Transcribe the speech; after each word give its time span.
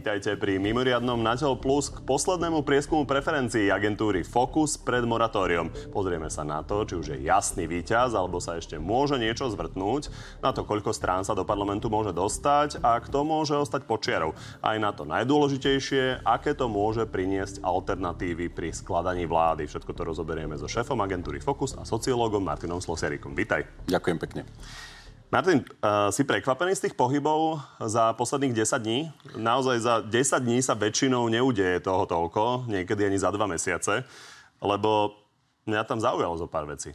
vítajte 0.00 0.32
pri 0.40 0.56
mimoriadnom 0.56 1.20
Natel 1.20 1.60
Plus 1.60 1.92
k 1.92 2.00
poslednému 2.08 2.64
prieskumu 2.64 3.04
preferencií 3.04 3.68
agentúry 3.68 4.24
Focus 4.24 4.80
pred 4.80 5.04
moratóriom. 5.04 5.68
Pozrieme 5.92 6.32
sa 6.32 6.40
na 6.40 6.64
to, 6.64 6.88
či 6.88 6.96
už 6.96 7.06
je 7.12 7.18
jasný 7.28 7.68
víťaz, 7.68 8.16
alebo 8.16 8.40
sa 8.40 8.56
ešte 8.56 8.80
môže 8.80 9.20
niečo 9.20 9.52
zvrtnúť, 9.52 10.08
na 10.40 10.56
to, 10.56 10.64
koľko 10.64 10.96
strán 10.96 11.20
sa 11.20 11.36
do 11.36 11.44
parlamentu 11.44 11.92
môže 11.92 12.16
dostať 12.16 12.80
a 12.80 12.96
kto 12.96 13.28
môže 13.28 13.52
ostať 13.52 13.84
počiarov. 13.84 14.32
Aj 14.64 14.80
na 14.80 14.88
to 14.96 15.04
najdôležitejšie, 15.04 16.24
aké 16.24 16.56
to 16.56 16.72
môže 16.72 17.04
priniesť 17.04 17.60
alternatívy 17.60 18.48
pri 18.48 18.72
skladaní 18.72 19.28
vlády. 19.28 19.68
Všetko 19.68 19.92
to 19.92 20.08
rozoberieme 20.08 20.56
so 20.56 20.64
šéfom 20.64 20.96
agentúry 21.04 21.44
Focus 21.44 21.76
a 21.76 21.84
sociológom 21.84 22.40
Martinom 22.40 22.80
Slosierikom. 22.80 23.36
Vítaj. 23.36 23.68
Ďakujem 23.84 24.16
pekne. 24.16 24.48
Martin, 25.30 25.62
uh, 25.62 26.10
si 26.10 26.26
prekvapený 26.26 26.74
z 26.74 26.90
tých 26.90 26.98
pohybov 26.98 27.62
za 27.78 28.10
posledných 28.18 28.66
10 28.66 28.82
dní? 28.82 29.00
Naozaj 29.38 29.76
za 29.78 29.94
10 30.02 30.42
dní 30.42 30.58
sa 30.58 30.74
väčšinou 30.74 31.30
neudeje 31.30 31.78
toho 31.86 32.02
toľko, 32.02 32.66
niekedy 32.66 33.06
ani 33.06 33.14
za 33.14 33.30
dva 33.30 33.46
mesiace, 33.46 34.02
lebo 34.58 35.14
mňa 35.70 35.86
tam 35.86 36.02
zaujalo 36.02 36.34
zo 36.34 36.50
pár 36.50 36.66
vecí. 36.66 36.90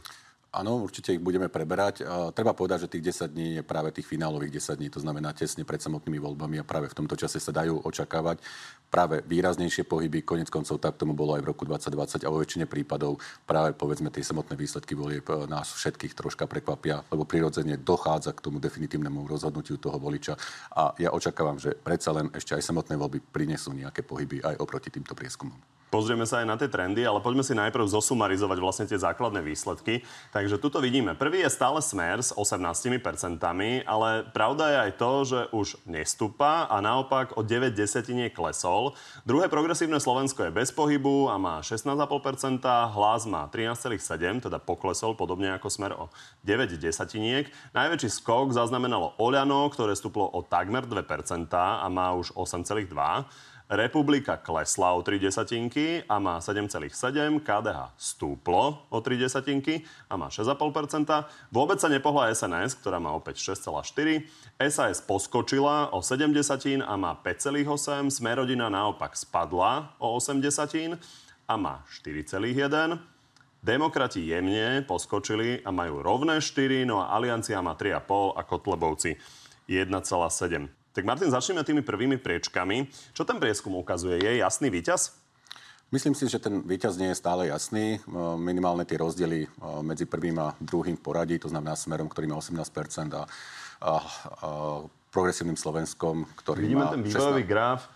Áno, 0.56 0.80
určite 0.80 1.12
ich 1.12 1.20
budeme 1.20 1.52
preberať. 1.52 2.00
Treba 2.32 2.56
povedať, 2.56 2.88
že 2.88 2.92
tých 2.96 3.12
10 3.28 3.28
dní 3.28 3.48
je 3.60 3.62
práve 3.62 3.92
tých 3.92 4.08
finálových 4.08 4.56
10 4.56 4.80
dní, 4.80 4.88
to 4.88 5.04
znamená 5.04 5.36
tesne 5.36 5.68
pred 5.68 5.84
samotnými 5.84 6.16
voľbami 6.16 6.56
a 6.56 6.64
práve 6.64 6.88
v 6.88 6.96
tomto 6.96 7.12
čase 7.12 7.36
sa 7.36 7.52
dajú 7.52 7.84
očakávať 7.84 8.40
práve 8.88 9.20
výraznejšie 9.28 9.84
pohyby. 9.84 10.24
Konec 10.24 10.48
koncov 10.48 10.80
tak 10.80 10.96
tomu 10.96 11.12
bolo 11.12 11.36
aj 11.36 11.44
v 11.44 11.50
roku 11.52 11.68
2020 11.68 12.24
a 12.24 12.32
vo 12.32 12.40
väčšine 12.40 12.64
prípadov 12.64 13.20
práve 13.44 13.76
povedzme 13.76 14.08
tie 14.08 14.24
samotné 14.24 14.56
výsledky 14.56 14.96
volieb 14.96 15.28
uh, 15.28 15.44
nás 15.44 15.76
všetkých 15.76 16.16
troška 16.16 16.48
prekvapia, 16.48 17.04
lebo 17.12 17.28
prirodzene 17.28 17.76
dochádza 17.76 18.32
k 18.32 18.40
tomu 18.40 18.56
definitívnemu 18.56 19.28
rozhodnutiu 19.28 19.76
toho 19.76 20.00
voliča 20.00 20.40
a 20.72 20.96
ja 20.96 21.12
očakávam, 21.12 21.60
že 21.60 21.76
predsa 21.76 22.16
len 22.16 22.32
ešte 22.32 22.56
aj 22.56 22.64
samotné 22.64 22.96
voľby 22.96 23.20
prinesú 23.20 23.76
nejaké 23.76 24.00
pohyby 24.00 24.40
aj 24.40 24.56
oproti 24.56 24.88
týmto 24.88 25.12
prieskumom. 25.12 25.75
Pozrieme 25.86 26.26
sa 26.26 26.42
aj 26.42 26.46
na 26.50 26.58
tie 26.58 26.66
trendy, 26.66 27.06
ale 27.06 27.22
poďme 27.22 27.46
si 27.46 27.54
najprv 27.54 27.86
zosumarizovať 27.86 28.58
vlastne 28.58 28.86
tie 28.90 28.98
základné 28.98 29.38
výsledky. 29.38 30.02
Takže 30.34 30.58
tuto 30.58 30.82
vidíme. 30.82 31.14
Prvý 31.14 31.46
je 31.46 31.50
stále 31.54 31.78
smer 31.78 32.18
s 32.18 32.34
18%, 32.34 32.90
ale 33.86 34.08
pravda 34.34 34.64
je 34.66 34.78
aj 34.82 34.92
to, 34.98 35.12
že 35.22 35.40
už 35.54 35.68
nestúpa 35.86 36.66
a 36.66 36.82
naopak 36.82 37.38
o 37.38 37.46
9 37.46 37.70
desetinie 37.70 38.34
klesol. 38.34 38.98
Druhé 39.22 39.46
progresívne 39.46 40.02
Slovensko 40.02 40.50
je 40.50 40.56
bez 40.58 40.74
pohybu 40.74 41.30
a 41.30 41.38
má 41.38 41.62
16,5%, 41.62 42.66
hlas 42.66 43.22
má 43.30 43.46
13,7%, 43.46 44.50
teda 44.50 44.58
poklesol 44.58 45.14
podobne 45.14 45.54
ako 45.54 45.70
smer 45.70 45.94
o 45.94 46.10
9 46.42 46.82
desatiniek. 46.82 47.46
Najväčší 47.78 48.10
skok 48.10 48.50
zaznamenalo 48.50 49.14
Oľano, 49.22 49.70
ktoré 49.70 49.94
stúplo 49.94 50.26
o 50.34 50.42
takmer 50.42 50.82
2% 50.82 51.46
a 51.54 51.86
má 51.86 52.10
už 52.18 52.34
8,2%. 52.34 53.54
Republika 53.66 54.38
klesla 54.38 54.94
o 54.94 55.02
3 55.02 55.18
desatinky 55.18 56.06
a 56.06 56.22
má 56.22 56.38
7,7. 56.38 56.86
KDH 57.42 57.98
stúplo 57.98 58.86
o 58.86 58.98
3 59.02 59.18
desatinky 59.18 59.82
a 60.06 60.14
má 60.14 60.30
6,5%. 60.30 61.10
Vôbec 61.50 61.82
sa 61.82 61.90
nepohla 61.90 62.30
SNS, 62.30 62.78
ktorá 62.78 63.02
má 63.02 63.10
opäť 63.10 63.42
6,4. 63.42 64.22
SAS 64.70 65.02
poskočila 65.02 65.90
o 65.90 65.98
7 65.98 66.30
desatín 66.30 66.78
a 66.78 66.94
má 66.94 67.18
5,8. 67.18 68.06
Smerodina 68.06 68.70
naopak 68.70 69.18
spadla 69.18 69.98
o 69.98 70.14
8 70.14 70.38
desatín 70.38 70.94
a 71.50 71.54
má 71.58 71.82
4,1. 71.90 73.02
Demokrati 73.66 74.30
jemne 74.30 74.86
poskočili 74.86 75.66
a 75.66 75.74
majú 75.74 76.06
rovné 76.06 76.38
4, 76.38 76.86
no 76.86 77.02
a 77.02 77.10
Aliancia 77.18 77.58
má 77.58 77.74
3,5 77.74 78.38
a 78.38 78.46
Kotlebovci 78.46 79.18
1,7. 79.66 80.85
Tak 80.96 81.04
Martin, 81.04 81.28
začneme 81.28 81.60
tými 81.60 81.84
prvými 81.84 82.16
priečkami. 82.16 82.88
Čo 83.12 83.28
ten 83.28 83.36
prieskum 83.36 83.76
ukazuje? 83.76 84.16
Je 84.16 84.40
jasný 84.40 84.72
víťaz? 84.72 85.12
Myslím 85.92 86.16
si, 86.16 86.24
že 86.24 86.40
ten 86.40 86.64
víťaz 86.64 86.96
nie 86.96 87.12
je 87.12 87.20
stále 87.20 87.52
jasný. 87.52 88.00
Minimálne 88.40 88.88
tie 88.88 88.96
rozdiely 88.96 89.44
medzi 89.84 90.08
prvým 90.08 90.40
a 90.40 90.56
druhým 90.56 90.96
poradí, 90.96 91.36
to 91.36 91.52
znamená 91.52 91.76
smerom, 91.76 92.08
ktorý 92.08 92.32
má 92.32 92.40
18 92.40 92.56
a, 92.56 92.64
a, 93.12 93.20
a 93.20 93.92
progresívnym 95.12 95.60
Slovenskom, 95.60 96.24
ktorý 96.40 96.64
Vidíme 96.64 96.88
má 96.88 96.96
ten 96.96 97.04
vývojový 97.04 97.44
16... 97.44 97.52
graf 97.52 97.92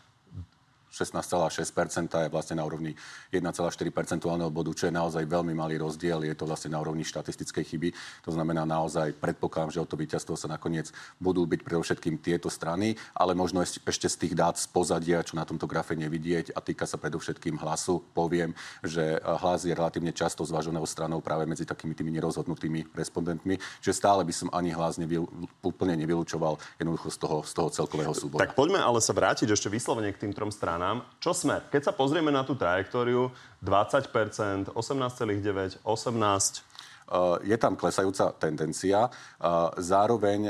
16,6% 0.90 2.26
je 2.26 2.28
vlastne 2.28 2.58
na 2.58 2.66
úrovni 2.66 2.98
1,4 3.30 3.46
percentuálneho 3.94 4.50
bodu, 4.50 4.74
čo 4.74 4.90
je 4.90 4.94
naozaj 4.94 5.22
veľmi 5.22 5.54
malý 5.54 5.78
rozdiel. 5.78 6.26
Je 6.26 6.34
to 6.34 6.50
vlastne 6.50 6.74
na 6.74 6.82
úrovni 6.82 7.06
štatistickej 7.06 7.64
chyby. 7.64 7.88
To 8.26 8.34
znamená 8.34 8.66
naozaj, 8.66 9.14
predpokladám, 9.22 9.70
že 9.70 9.82
o 9.82 9.86
to 9.86 9.94
víťazstvo 9.94 10.34
sa 10.34 10.50
nakoniec 10.50 10.90
budú 11.22 11.46
byť 11.46 11.60
predovšetkým 11.62 12.18
tieto 12.18 12.50
strany, 12.50 12.98
ale 13.14 13.38
možno 13.38 13.62
ešte 13.62 14.08
z 14.10 14.16
tých 14.26 14.34
dát 14.34 14.58
z 14.58 14.66
pozadia, 14.66 15.22
čo 15.22 15.38
na 15.38 15.46
tomto 15.46 15.70
grafe 15.70 15.94
nevidieť 15.94 16.50
a 16.52 16.60
týka 16.60 16.90
sa 16.90 16.98
predovšetkým 16.98 17.54
hlasu, 17.62 18.02
poviem, 18.10 18.50
že 18.82 19.16
eh, 19.16 19.22
hlas 19.22 19.62
je 19.62 19.70
relatívne 19.70 20.10
často 20.10 20.42
zvaženou 20.42 20.82
stranou 20.90 21.22
práve 21.22 21.46
medzi 21.46 21.62
takými 21.62 21.94
tými 21.94 22.10
nerozhodnutými 22.18 22.90
respondentmi, 22.98 23.62
že 23.78 23.94
stále 23.94 24.26
by 24.26 24.34
som 24.34 24.48
ani 24.50 24.74
hlas 24.74 24.98
nevyl, 24.98 25.30
úplne 25.62 25.94
nevylučoval 25.94 26.58
jednoducho 26.82 27.08
z 27.14 27.18
toho, 27.22 27.36
z 27.46 27.52
toho 27.54 27.68
celkového 27.70 28.10
súboja. 28.10 28.42
Tak 28.42 28.58
poďme 28.58 28.82
ale 28.82 28.98
sa 28.98 29.14
vrátiť 29.14 29.54
ešte 29.54 29.70
vyslovene 29.70 30.10
k 30.10 30.26
tým 30.26 30.34
trom 30.34 30.50
stranám 30.50 30.79
stranám. 30.80 31.04
Čo 31.20 31.36
smer? 31.36 31.68
Keď 31.68 31.82
sa 31.84 31.92
pozrieme 31.92 32.32
na 32.32 32.41
tú 32.41 32.56
trajektóriu, 32.56 33.28
20%, 33.60 34.72
18,9, 34.72 35.84
18, 35.84 37.44
je 37.44 37.56
tam 37.60 37.76
klesajúca 37.76 38.32
tendencia. 38.41 39.12
Zároveň 39.76 40.48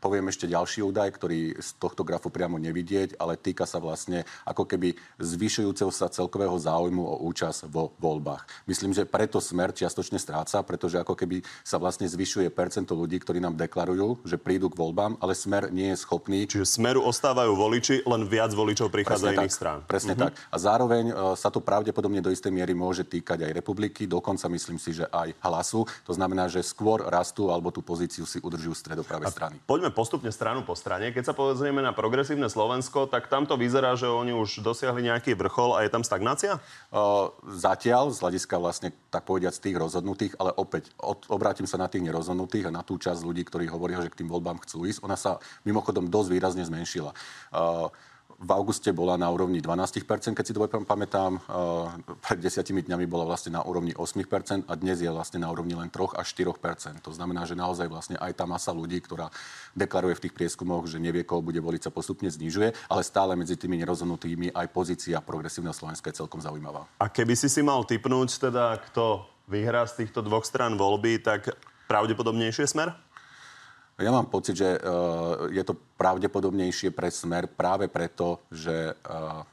poviem 0.00 0.32
ešte 0.32 0.48
ďalší 0.48 0.80
údaj, 0.80 1.14
ktorý 1.20 1.60
z 1.60 1.68
tohto 1.76 2.02
grafu 2.02 2.32
priamo 2.32 2.56
nevidieť, 2.56 3.20
ale 3.20 3.36
týka 3.36 3.68
sa 3.68 3.76
vlastne 3.78 4.24
ako 4.48 4.64
keby 4.64 4.96
zvyšujúceho 5.20 5.92
sa 5.92 6.08
celkového 6.08 6.56
záujmu 6.56 7.04
o 7.04 7.16
účasť 7.28 7.68
vo 7.68 7.92
voľbách. 8.00 8.48
Myslím, 8.64 8.96
že 8.96 9.04
preto 9.04 9.38
smer 9.38 9.76
čiastočne 9.76 10.16
stráca, 10.16 10.64
pretože 10.64 10.96
ako 10.96 11.12
keby 11.12 11.44
sa 11.60 11.76
vlastne 11.76 12.08
zvyšuje 12.08 12.48
percento 12.48 12.96
ľudí, 12.96 13.20
ktorí 13.20 13.38
nám 13.38 13.60
deklarujú, 13.60 14.24
že 14.24 14.40
prídu 14.40 14.72
k 14.72 14.80
voľbám, 14.80 15.20
ale 15.20 15.36
smer 15.36 15.68
nie 15.68 15.92
je 15.92 16.00
schopný. 16.00 16.48
Čiže 16.48 16.80
smeru 16.80 17.04
ostávajú 17.04 17.52
voliči, 17.52 18.02
len 18.08 18.24
viac 18.24 18.56
voličov 18.56 18.88
prichádza 18.88 19.36
iných 19.36 19.52
strán. 19.52 19.78
Presne 19.84 20.16
uh-huh. 20.16 20.32
tak. 20.32 20.40
A 20.48 20.56
zároveň 20.56 21.04
uh, 21.12 21.36
sa 21.36 21.52
to 21.52 21.60
pravdepodobne 21.60 22.24
do 22.24 22.32
istej 22.32 22.48
miery 22.48 22.72
môže 22.72 23.04
týkať 23.04 23.44
aj 23.44 23.52
republiky, 23.52 24.08
dokonca 24.08 24.48
myslím 24.48 24.80
si, 24.80 24.96
že 24.96 25.04
aj 25.12 25.36
hlasu. 25.44 25.84
To 26.08 26.12
znamená, 26.16 26.48
že 26.48 26.64
skôr 26.64 27.04
rastú 27.04 27.52
alebo 27.52 27.68
tú 27.68 27.84
pozíciu 27.84 28.24
si 28.24 28.40
udržujú 28.40 28.72
stredopravé 28.72 29.28
strany. 29.28 29.60
Poďme 29.68 29.89
postupne 29.92 30.30
stranu 30.32 30.66
po 30.66 30.74
strane. 30.78 31.14
Keď 31.14 31.30
sa 31.30 31.34
pozrieme 31.34 31.84
na 31.84 31.94
progresívne 31.94 32.48
Slovensko, 32.50 33.06
tak 33.10 33.30
tam 33.30 33.46
to 33.46 33.54
vyzerá, 33.54 33.94
že 33.94 34.10
oni 34.10 34.34
už 34.34 34.64
dosiahli 34.64 35.06
nejaký 35.06 35.38
vrchol 35.38 35.76
a 35.76 35.84
je 35.84 35.90
tam 35.90 36.06
stagnácia? 36.06 36.58
Uh, 36.90 37.30
zatiaľ, 37.46 38.10
z 38.14 38.18
hľadiska 38.22 38.56
vlastne, 38.58 38.88
tak 39.10 39.26
povediať, 39.26 39.58
z 39.58 39.62
tých 39.70 39.76
rozhodnutých, 39.76 40.32
ale 40.40 40.54
opäť 40.54 40.90
od, 40.98 41.26
obrátim 41.30 41.66
sa 41.66 41.78
na 41.78 41.86
tých 41.86 42.02
nerozhodnutých 42.02 42.70
a 42.70 42.74
na 42.74 42.82
tú 42.82 42.98
časť 42.98 43.20
ľudí, 43.22 43.46
ktorí 43.46 43.66
hovoria, 43.68 44.02
že 44.02 44.10
k 44.10 44.24
tým 44.24 44.30
voľbám 44.30 44.62
chcú 44.66 44.86
ísť. 44.86 45.02
Ona 45.06 45.18
sa 45.18 45.38
mimochodom 45.62 46.08
dosť 46.08 46.28
výrazne 46.30 46.64
zmenšila. 46.66 47.14
Uh, 47.50 47.92
v 48.40 48.50
auguste 48.56 48.88
bola 48.96 49.20
na 49.20 49.28
úrovni 49.28 49.60
12%, 49.60 50.32
keď 50.32 50.44
si 50.48 50.56
to 50.56 50.64
pamätám. 50.64 51.36
Pred 52.24 52.40
desiatimi 52.40 52.80
dňami 52.80 53.04
bola 53.04 53.28
vlastne 53.28 53.52
na 53.52 53.60
úrovni 53.60 53.92
8% 53.92 54.64
a 54.64 54.72
dnes 54.80 55.04
je 55.04 55.12
vlastne 55.12 55.44
na 55.44 55.52
úrovni 55.52 55.76
len 55.76 55.92
3 55.92 56.16
až 56.16 56.32
4%. 56.32 57.04
To 57.04 57.12
znamená, 57.12 57.44
že 57.44 57.52
naozaj 57.52 57.84
vlastne 57.92 58.16
aj 58.16 58.40
tá 58.40 58.48
masa 58.48 58.72
ľudí, 58.72 58.96
ktorá 59.04 59.28
deklaruje 59.76 60.16
v 60.16 60.22
tých 60.24 60.36
prieskumoch, 60.40 60.88
že 60.88 60.96
nevie, 60.96 61.20
koho 61.20 61.44
bude 61.44 61.60
voliť, 61.60 61.84
sa 61.84 61.92
postupne 61.92 62.32
znižuje, 62.32 62.72
ale 62.88 63.04
stále 63.04 63.36
medzi 63.36 63.60
tými 63.60 63.76
nerozhodnutými 63.84 64.56
aj 64.56 64.66
pozícia 64.72 65.20
progresívneho 65.20 65.76
Slovenska 65.76 66.08
je 66.08 66.24
celkom 66.24 66.40
zaujímavá. 66.40 66.88
A 66.96 67.12
keby 67.12 67.36
si 67.36 67.52
si 67.52 67.60
mal 67.60 67.84
typnúť 67.84 68.40
teda, 68.48 68.80
kto 68.88 69.28
vyhrá 69.52 69.84
z 69.84 70.04
týchto 70.04 70.24
dvoch 70.24 70.48
strán 70.48 70.80
voľby, 70.80 71.20
tak 71.20 71.52
pravdepodobnejšie 71.92 72.64
smer? 72.72 72.96
Ja 74.00 74.10
mám 74.10 74.32
pocit, 74.32 74.56
že 74.56 74.80
uh, 74.80 75.52
je 75.52 75.60
to 75.60 75.76
pravdepodobnejšie 76.00 76.90
pre 76.96 77.12
smer 77.12 77.44
práve 77.52 77.84
preto, 77.92 78.40
že 78.48 78.96
uh, 78.96 79.44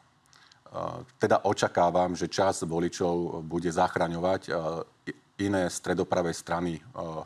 uh, 0.72 1.04
teda 1.20 1.44
očakávam, 1.44 2.16
že 2.16 2.32
čas 2.32 2.64
voličov 2.64 3.44
bude 3.44 3.68
zachraňovať 3.68 4.50
iné 5.38 5.70
stredopravé 5.70 6.34
strany 6.34 6.80
uh, 6.80 7.22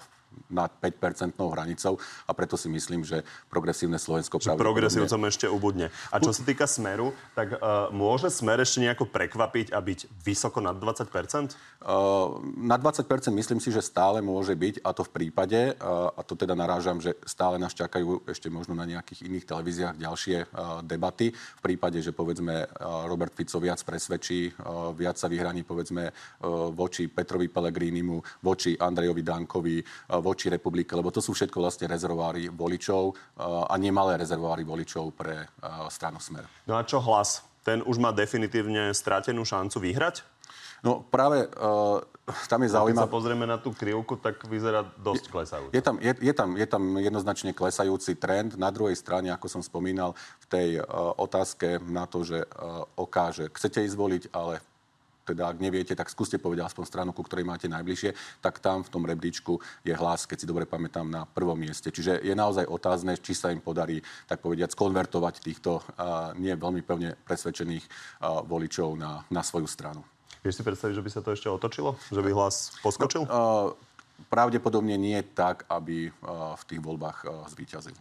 nad 0.52 0.70
5-percentnou 0.84 1.48
hranicou 1.56 1.96
a 2.28 2.32
preto 2.36 2.60
si 2.60 2.68
myslím, 2.68 3.08
že 3.08 3.24
progresívne 3.48 3.96
Slovensko 3.96 4.38
práve... 4.38 4.60
Progresívcom 4.60 5.22
ešte 5.32 5.48
ubudne. 5.48 5.88
A 6.12 6.20
čo 6.20 6.36
sa 6.36 6.44
týka 6.44 6.68
Smeru, 6.68 7.16
tak 7.34 7.56
uh, 7.56 7.88
môže 7.96 8.28
Smer 8.28 8.60
ešte 8.60 8.84
nejako 8.84 9.08
prekvapiť 9.08 9.72
a 9.72 9.80
byť 9.80 10.00
vysoko 10.22 10.60
nad 10.60 10.76
20 10.76 11.08
uh, 11.08 12.40
Na 12.60 12.76
20% 12.76 13.08
myslím 13.32 13.60
si, 13.64 13.72
že 13.72 13.82
stále 13.84 14.20
môže 14.20 14.54
byť 14.54 14.84
a 14.84 14.92
to 14.92 15.08
v 15.08 15.12
prípade, 15.12 15.76
uh, 15.80 16.12
a 16.12 16.22
to 16.22 16.36
teda 16.36 16.54
narážam, 16.54 17.00
že 17.00 17.16
stále 17.24 17.56
nás 17.56 17.72
čakajú 17.72 18.28
ešte 18.28 18.52
možno 18.52 18.76
na 18.76 18.84
nejakých 18.84 19.32
iných 19.32 19.48
televíziách 19.48 19.96
ďalšie 19.98 20.38
uh, 20.46 20.84
debaty. 20.84 21.32
V 21.32 21.62
prípade, 21.64 22.04
že 22.04 22.12
povedzme 22.12 22.68
uh, 22.68 23.08
Robert 23.08 23.32
Fico 23.32 23.58
viac 23.64 23.80
presvedčí, 23.82 24.52
uh, 24.52 24.92
viac 24.92 25.16
sa 25.16 25.32
vyhraní 25.32 25.64
povedzme 25.64 26.12
uh, 26.12 26.70
voči 26.76 27.08
Petrovi 27.08 27.48
Pelegrínimu, 27.48 28.44
voči 28.44 28.76
Andrejovi 28.76 29.24
Dankovi, 29.24 29.78
uh, 29.80 30.21
voči 30.22 30.48
republike, 30.48 30.94
lebo 30.96 31.10
to 31.10 31.20
sú 31.20 31.34
všetko 31.34 31.58
vlastne 31.60 31.90
rezervoári 31.90 32.48
voličov 32.48 33.36
a 33.42 33.74
nemalé 33.76 34.22
rezervoári 34.22 34.64
voličov 34.64 35.12
pre 35.18 35.50
stranu 35.90 36.22
Smer. 36.22 36.46
No 36.70 36.78
a 36.78 36.86
čo 36.86 37.02
hlas? 37.02 37.42
Ten 37.62 37.86
už 37.86 38.02
má 38.02 38.10
definitívne 38.10 38.90
stratenú 38.96 39.46
šancu 39.46 39.82
vyhrať? 39.82 40.26
No 40.82 41.06
práve 41.06 41.46
uh, 41.46 42.02
tam 42.50 42.66
je 42.66 42.74
zaujímavé... 42.74 43.06
Keď 43.06 43.14
sa 43.14 43.18
pozrieme 43.22 43.46
na 43.46 43.62
tú 43.62 43.70
krivku, 43.70 44.18
tak 44.18 44.42
vyzerá 44.50 44.82
dosť 44.82 45.30
klesajúco. 45.30 45.74
Je 45.78 45.82
tam, 45.86 46.02
je, 46.02 46.10
je, 46.10 46.34
tam, 46.34 46.50
je 46.58 46.66
tam 46.66 46.84
jednoznačne 46.98 47.54
klesajúci 47.54 48.18
trend. 48.18 48.58
Na 48.58 48.74
druhej 48.74 48.98
strane, 48.98 49.30
ako 49.30 49.46
som 49.46 49.62
spomínal, 49.62 50.18
v 50.42 50.46
tej 50.50 50.70
uh, 50.82 51.14
otázke 51.22 51.78
na 51.86 52.10
to, 52.10 52.26
že 52.26 52.42
uh, 52.42 52.82
okáže, 52.98 53.54
chcete 53.54 53.86
ísť 53.86 53.94
voliť, 53.94 54.24
ale 54.34 54.58
teda 55.32 55.48
ak 55.48 55.58
neviete, 55.64 55.96
tak 55.96 56.12
skúste 56.12 56.36
povedať 56.36 56.68
aspoň 56.68 56.84
stranu, 56.86 57.12
ku 57.16 57.24
ktorej 57.24 57.48
máte 57.48 57.72
najbližšie, 57.72 58.44
tak 58.44 58.60
tam 58.60 58.84
v 58.84 58.92
tom 58.92 59.08
rebríčku 59.08 59.58
je 59.88 59.96
hlas, 59.96 60.28
keď 60.28 60.38
si 60.44 60.50
dobre 60.50 60.68
pamätám, 60.68 61.08
na 61.08 61.24
prvom 61.24 61.56
mieste. 61.56 61.88
Čiže 61.90 62.20
je 62.20 62.36
naozaj 62.36 62.68
otázne, 62.68 63.16
či 63.16 63.32
sa 63.32 63.50
im 63.50 63.64
podarí, 63.64 64.04
tak 64.28 64.44
povediať, 64.44 64.76
skonvertovať 64.76 65.40
týchto 65.40 65.80
uh, 65.80 66.36
nie 66.36 66.52
veľmi 66.54 66.84
pevne 66.84 67.16
presvedčených 67.24 67.86
uh, 67.88 68.44
voličov 68.44 69.00
na, 69.00 69.24
na 69.32 69.42
svoju 69.42 69.66
stranu. 69.66 70.04
Vieš 70.42 70.60
si 70.60 70.66
predstaviť, 70.66 70.94
že 70.98 71.06
by 71.06 71.12
sa 71.14 71.22
to 71.22 71.30
ešte 71.32 71.48
otočilo? 71.48 71.96
Že 72.10 72.22
by 72.26 72.32
hlas 72.34 72.76
poskočil? 72.82 73.26
No, 73.26 73.32
uh, 73.32 73.68
pravdepodobne 74.28 74.98
nie 74.98 75.22
tak, 75.22 75.70
aby 75.70 76.10
uh, 76.10 76.58
v 76.58 76.64
tých 76.66 76.82
voľbách 76.82 77.18
uh, 77.24 77.46
zvíťazil. 77.50 77.96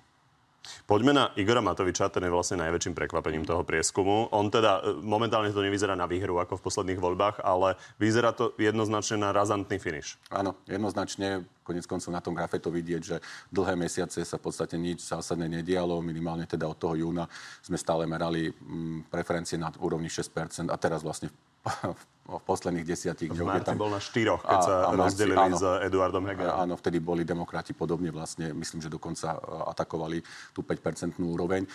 Poďme 0.84 1.12
na 1.16 1.24
Igora 1.40 1.64
Matoviča, 1.64 2.12
ten 2.12 2.28
je 2.28 2.32
vlastne 2.32 2.60
najväčším 2.60 2.92
prekvapením 2.92 3.48
toho 3.48 3.64
prieskumu. 3.64 4.28
On 4.34 4.52
teda 4.52 5.00
momentálne 5.00 5.54
to 5.54 5.64
nevyzerá 5.64 5.96
na 5.96 6.04
výhru 6.04 6.36
ako 6.36 6.60
v 6.60 6.64
posledných 6.68 7.00
voľbách, 7.00 7.36
ale 7.40 7.80
vyzerá 7.96 8.36
to 8.36 8.52
jednoznačne 8.60 9.24
na 9.24 9.32
razantný 9.32 9.80
finish. 9.80 10.20
Áno, 10.28 10.56
jednoznačne. 10.68 11.48
Konec 11.62 11.84
koncov 11.86 12.10
na 12.10 12.24
tom 12.24 12.34
grafe 12.34 12.58
to 12.58 12.72
vidieť, 12.72 13.02
že 13.02 13.16
dlhé 13.52 13.76
mesiace 13.76 14.24
sa 14.24 14.36
v 14.36 14.44
podstate 14.48 14.74
nič 14.80 15.04
zásadne 15.04 15.46
nedialo. 15.46 16.00
Minimálne 16.02 16.48
teda 16.48 16.66
od 16.66 16.78
toho 16.80 16.96
júna 16.96 17.28
sme 17.60 17.76
stále 17.76 18.08
merali 18.08 18.50
mm, 18.50 19.12
preferencie 19.12 19.60
na 19.60 19.70
úrovni 19.80 20.08
6% 20.08 20.72
a 20.72 20.76
teraz 20.80 21.04
vlastne 21.04 21.30
v 22.30 22.40
posledných 22.50 22.86
desiatich 22.86 23.28
dňoch. 23.28 23.60
V 23.60 23.66
tam... 23.66 23.76
bol 23.76 23.92
na 23.92 24.00
štyroch, 24.00 24.40
keď 24.40 24.58
a, 24.58 24.64
sa 24.64 24.74
a 24.88 24.90
rozdelili 24.96 25.36
áno, 25.36 25.56
s 25.60 25.64
Eduardom 25.84 26.24
Hegerom. 26.24 26.56
Áno, 26.56 26.74
vtedy 26.80 26.98
boli 27.02 27.22
demokrati 27.26 27.76
podobne 27.76 28.08
vlastne, 28.08 28.56
myslím, 28.56 28.80
že 28.80 28.88
dokonca 28.88 29.36
e, 29.36 29.38
atakovali 29.68 30.18
tú 30.56 30.64
5-percentnú 30.64 31.36
úroveň. 31.36 31.66
E, 31.66 31.70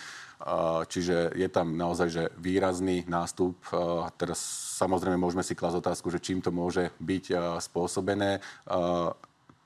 čiže 0.90 1.38
je 1.38 1.48
tam 1.52 1.78
naozaj 1.78 2.08
že 2.10 2.24
výrazný 2.40 3.06
nástup. 3.06 3.54
E, 3.70 3.78
teraz 4.18 4.42
samozrejme 4.80 5.20
môžeme 5.20 5.46
si 5.46 5.54
klasť 5.54 5.78
otázku, 5.78 6.10
že 6.10 6.18
čím 6.18 6.42
to 6.42 6.50
môže 6.50 6.90
byť 6.98 7.24
spôsobené 7.62 8.42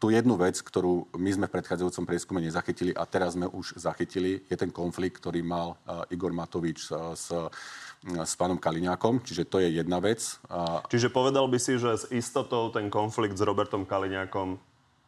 tú 0.00 0.08
jednu 0.08 0.40
vec, 0.40 0.56
ktorú 0.56 1.12
my 1.12 1.30
sme 1.30 1.46
v 1.46 1.54
predchádzajúcom 1.60 2.08
prieskume 2.08 2.40
nezachytili 2.40 2.96
a 2.96 3.04
teraz 3.04 3.36
sme 3.36 3.44
už 3.46 3.76
zachytili, 3.76 4.40
je 4.48 4.56
ten 4.56 4.72
konflikt, 4.72 5.20
ktorý 5.20 5.44
mal 5.44 5.76
Igor 6.08 6.32
Matovič 6.32 6.88
s 6.88 7.28
s 8.00 8.32
pánom 8.32 8.56
Kaliňákom, 8.56 9.20
čiže 9.20 9.44
to 9.44 9.60
je 9.60 9.76
jedna 9.76 10.00
vec. 10.00 10.40
Čiže 10.88 11.12
povedal 11.12 11.44
by 11.52 11.58
si, 11.60 11.76
že 11.76 12.00
s 12.00 12.04
istotou 12.08 12.72
ten 12.72 12.88
konflikt 12.88 13.36
s 13.36 13.44
Robertom 13.44 13.84
Kaliňákom 13.84 14.56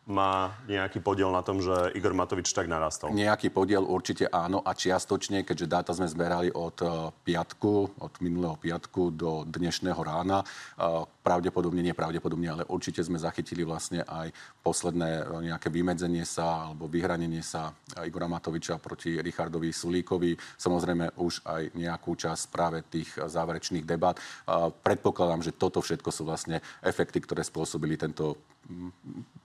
má 0.02 0.58
nejaký 0.66 0.98
podiel 0.98 1.30
na 1.30 1.46
tom, 1.46 1.62
že 1.62 1.94
Igor 1.94 2.10
Matovič 2.10 2.50
tak 2.50 2.66
narastol? 2.66 3.14
Nejaký 3.14 3.54
podiel 3.54 3.86
určite 3.86 4.26
áno 4.26 4.58
a 4.58 4.74
čiastočne, 4.74 5.46
keďže 5.46 5.70
dáta 5.70 5.94
sme 5.94 6.10
zberali 6.10 6.50
od 6.50 6.74
e, 6.82 6.86
piatku, 7.22 8.02
od 8.02 8.12
minulého 8.18 8.58
piatku 8.58 9.14
do 9.14 9.46
dnešného 9.46 10.00
rána. 10.02 10.42
E, 10.42 10.46
pravdepodobne, 11.22 11.86
nie 11.86 11.94
pravdepodobne, 11.94 12.50
ale 12.50 12.62
určite 12.66 12.98
sme 12.98 13.14
zachytili 13.14 13.62
vlastne 13.62 14.02
aj 14.02 14.34
posledné 14.66 15.22
e, 15.22 15.54
nejaké 15.54 15.70
vymedzenie 15.70 16.26
sa 16.26 16.74
alebo 16.74 16.90
vyhranenie 16.90 17.46
sa 17.46 17.70
Igora 18.02 18.26
Matoviča 18.26 18.82
proti 18.82 19.22
Richardovi 19.22 19.70
Sulíkovi. 19.70 20.34
Samozrejme 20.58 21.14
už 21.22 21.46
aj 21.46 21.78
nejakú 21.78 22.18
časť 22.18 22.50
práve 22.50 22.82
tých 22.90 23.14
záverečných 23.22 23.86
debat. 23.86 24.18
Predpokladám, 24.82 25.46
že 25.46 25.54
toto 25.54 25.78
všetko 25.78 26.10
sú 26.10 26.26
vlastne 26.26 26.58
efekty, 26.82 27.22
ktoré 27.22 27.46
spôsobili 27.46 27.94
tento 27.94 28.51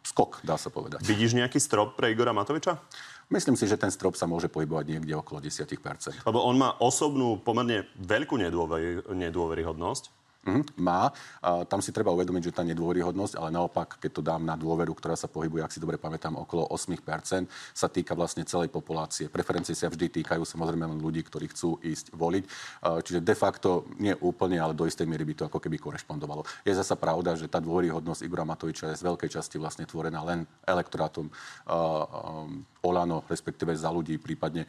skok, 0.04 0.42
dá 0.42 0.56
sa 0.56 0.72
povedať. 0.72 1.04
Vidíš 1.04 1.36
nejaký 1.36 1.60
strop 1.60 2.00
pre 2.00 2.12
Igora 2.12 2.32
Matoviča? 2.32 2.80
Myslím 3.28 3.60
si, 3.60 3.68
že 3.68 3.76
ten 3.76 3.92
strop 3.92 4.16
sa 4.16 4.24
môže 4.24 4.48
pohybovať 4.48 4.88
niekde 4.88 5.12
okolo 5.20 5.44
10%. 5.44 6.24
Lebo 6.24 6.40
on 6.48 6.56
má 6.56 6.80
osobnú 6.80 7.36
pomerne 7.44 7.84
veľkú 8.00 8.40
nedôveryhodnosť. 9.12 10.04
Mm, 10.48 10.64
má. 10.80 11.12
A 11.44 11.68
tam 11.68 11.84
si 11.84 11.92
treba 11.92 12.16
uvedomiť, 12.16 12.50
že 12.50 12.56
tá 12.56 12.64
nedôveryhodnosť, 12.64 13.36
ale 13.36 13.52
naopak, 13.52 14.00
keď 14.00 14.12
to 14.16 14.22
dám 14.24 14.48
na 14.48 14.56
dôveru, 14.56 14.96
ktorá 14.96 15.20
sa 15.20 15.28
pohybuje, 15.28 15.60
ak 15.60 15.76
si 15.76 15.84
dobre 15.84 16.00
pamätám, 16.00 16.40
okolo 16.40 16.72
8%, 16.72 17.52
sa 17.76 17.88
týka 17.92 18.16
vlastne 18.16 18.48
celej 18.48 18.72
populácie. 18.72 19.28
Preferencie 19.28 19.76
sa 19.76 19.92
vždy 19.92 20.24
týkajú 20.24 20.48
samozrejme 20.48 20.88
len 20.88 21.00
ľudí, 21.04 21.20
ktorí 21.28 21.52
chcú 21.52 21.84
ísť 21.84 22.16
voliť. 22.16 22.44
Čiže 23.04 23.20
de 23.20 23.36
facto 23.36 23.92
nie 24.00 24.16
úplne, 24.24 24.56
ale 24.56 24.72
do 24.72 24.88
istej 24.88 25.04
miery 25.04 25.28
by 25.28 25.34
to 25.36 25.44
ako 25.52 25.60
keby 25.60 25.76
korešpondovalo. 25.76 26.48
Je 26.64 26.72
zasa 26.72 26.96
pravda, 26.96 27.36
že 27.36 27.52
tá 27.52 27.60
dôveryhodnosť 27.60 28.24
Igora 28.24 28.48
Matoviča 28.48 28.96
je 28.96 29.00
z 29.00 29.04
veľkej 29.04 29.30
časti 29.36 29.60
vlastne 29.60 29.84
tvorená 29.84 30.24
len 30.24 30.48
elektorátom 30.64 31.28
Olano, 32.88 33.28
respektíve 33.28 33.76
za 33.76 33.92
ľudí, 33.92 34.16
prípadne 34.18 34.64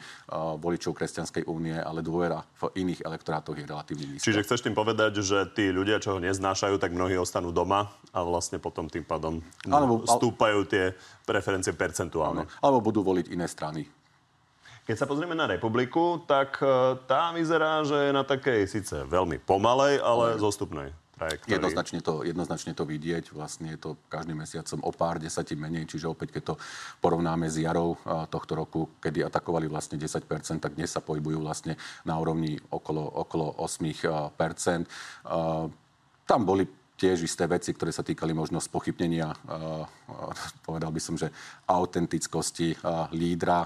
voličov 0.59 0.91
Kresťanskej 0.91 1.47
únie, 1.47 1.75
ale 1.75 2.03
dôvera 2.03 2.43
v 2.59 2.83
iných 2.83 3.07
elektorátoch 3.07 3.55
je 3.55 3.65
relatívne 3.65 4.05
nízka. 4.15 4.27
Čiže 4.27 4.43
chceš 4.43 4.67
tým 4.67 4.75
povedať, 4.75 5.23
že 5.23 5.47
tí 5.55 5.71
ľudia, 5.71 6.03
čo 6.03 6.17
ho 6.17 6.19
neznášajú, 6.19 6.75
tak 6.77 6.91
mnohí 6.91 7.15
ostanú 7.15 7.55
doma 7.55 7.87
a 8.11 8.19
vlastne 8.21 8.59
potom 8.59 8.91
tým 8.91 9.07
pádom 9.07 9.39
alebo, 9.71 10.03
stúpajú 10.03 10.67
tie 10.67 10.91
preferencie 11.23 11.71
percentuálne. 11.71 12.45
Alebo 12.59 12.83
budú 12.83 13.01
voliť 13.05 13.31
iné 13.31 13.47
strany. 13.47 13.87
Keď 14.89 14.97
sa 14.97 15.05
pozrieme 15.05 15.37
na 15.37 15.45
republiku, 15.45 16.17
tak 16.25 16.57
e, 16.65 16.97
tá 17.05 17.29
vyzerá, 17.29 17.85
že 17.85 18.09
je 18.09 18.11
na 18.11 18.25
takej 18.25 18.65
síce 18.65 19.05
veľmi 19.05 19.37
pomalej, 19.45 20.01
ale, 20.01 20.33
ale... 20.33 20.41
zostupnej 20.41 20.89
trajektórii. 21.19 21.59
Jednoznačne 21.59 21.99
to, 21.99 22.23
jednoznačne 22.23 22.71
to 22.71 22.87
vidieť. 22.87 23.35
Vlastne 23.35 23.75
je 23.75 23.79
to 23.83 23.99
každým 24.07 24.39
mesiacom 24.39 24.79
o 24.87 24.91
pár 24.95 25.19
desatí 25.19 25.59
menej. 25.59 25.91
Čiže 25.91 26.07
opäť, 26.07 26.39
keď 26.39 26.55
to 26.55 26.55
porovnáme 27.03 27.51
s 27.51 27.59
jarou 27.59 27.99
tohto 28.31 28.55
roku, 28.55 28.87
kedy 29.03 29.27
atakovali 29.27 29.67
vlastne 29.67 29.99
10%, 29.99 30.23
tak 30.63 30.79
dnes 30.79 30.87
sa 30.87 31.03
pohybujú 31.03 31.43
vlastne 31.43 31.75
na 32.07 32.15
úrovni 32.15 32.55
okolo, 32.71 33.03
okolo 33.27 33.59
8%. 33.59 34.87
Tam 36.23 36.41
boli 36.47 36.63
tiež 36.99 37.23
isté 37.23 37.47
veci, 37.47 37.71
ktoré 37.71 37.95
sa 37.95 38.03
týkali 38.03 38.35
možno 38.35 38.59
spochybnenia, 38.59 39.31
povedal 40.67 40.91
by 40.91 40.99
som, 40.99 41.15
že 41.15 41.31
autentickosti 41.63 42.75
lídra 43.15 43.63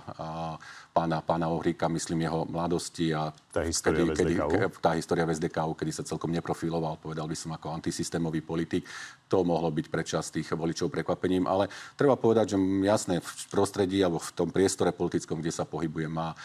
pána, 0.93 1.25
pána 1.25 1.49
Ohríka, 1.49 1.89
myslím 1.89 2.29
jeho 2.29 2.45
mladosti 2.45 3.09
a 3.09 3.33
tá 3.49 3.65
história 3.65 4.05
kedy, 4.13 4.37
kedy, 4.37 4.69
tá 4.77 4.93
história 4.93 5.25
v 5.25 5.33
SDKU, 5.33 5.73
kedy 5.73 5.89
sa 5.89 6.05
celkom 6.05 6.29
neprofiloval, 6.29 7.01
povedal 7.01 7.25
by 7.25 7.33
som 7.33 7.49
ako 7.57 7.73
antisystémový 7.73 8.45
politik. 8.45 8.85
To 9.27 9.41
mohlo 9.41 9.73
byť 9.73 9.89
pre 9.89 10.05
časť 10.05 10.37
tých 10.37 10.53
voličov 10.53 10.93
prekvapením, 10.93 11.49
ale 11.49 11.65
treba 11.97 12.13
povedať, 12.13 12.53
že 12.53 12.57
jasné, 12.85 13.17
v 13.17 13.43
prostredí 13.49 14.05
alebo 14.05 14.21
v 14.21 14.31
tom 14.37 14.53
priestore 14.53 14.93
politickom, 14.93 15.41
kde 15.41 15.49
sa 15.49 15.65
pohybuje, 15.65 16.05
má 16.05 16.37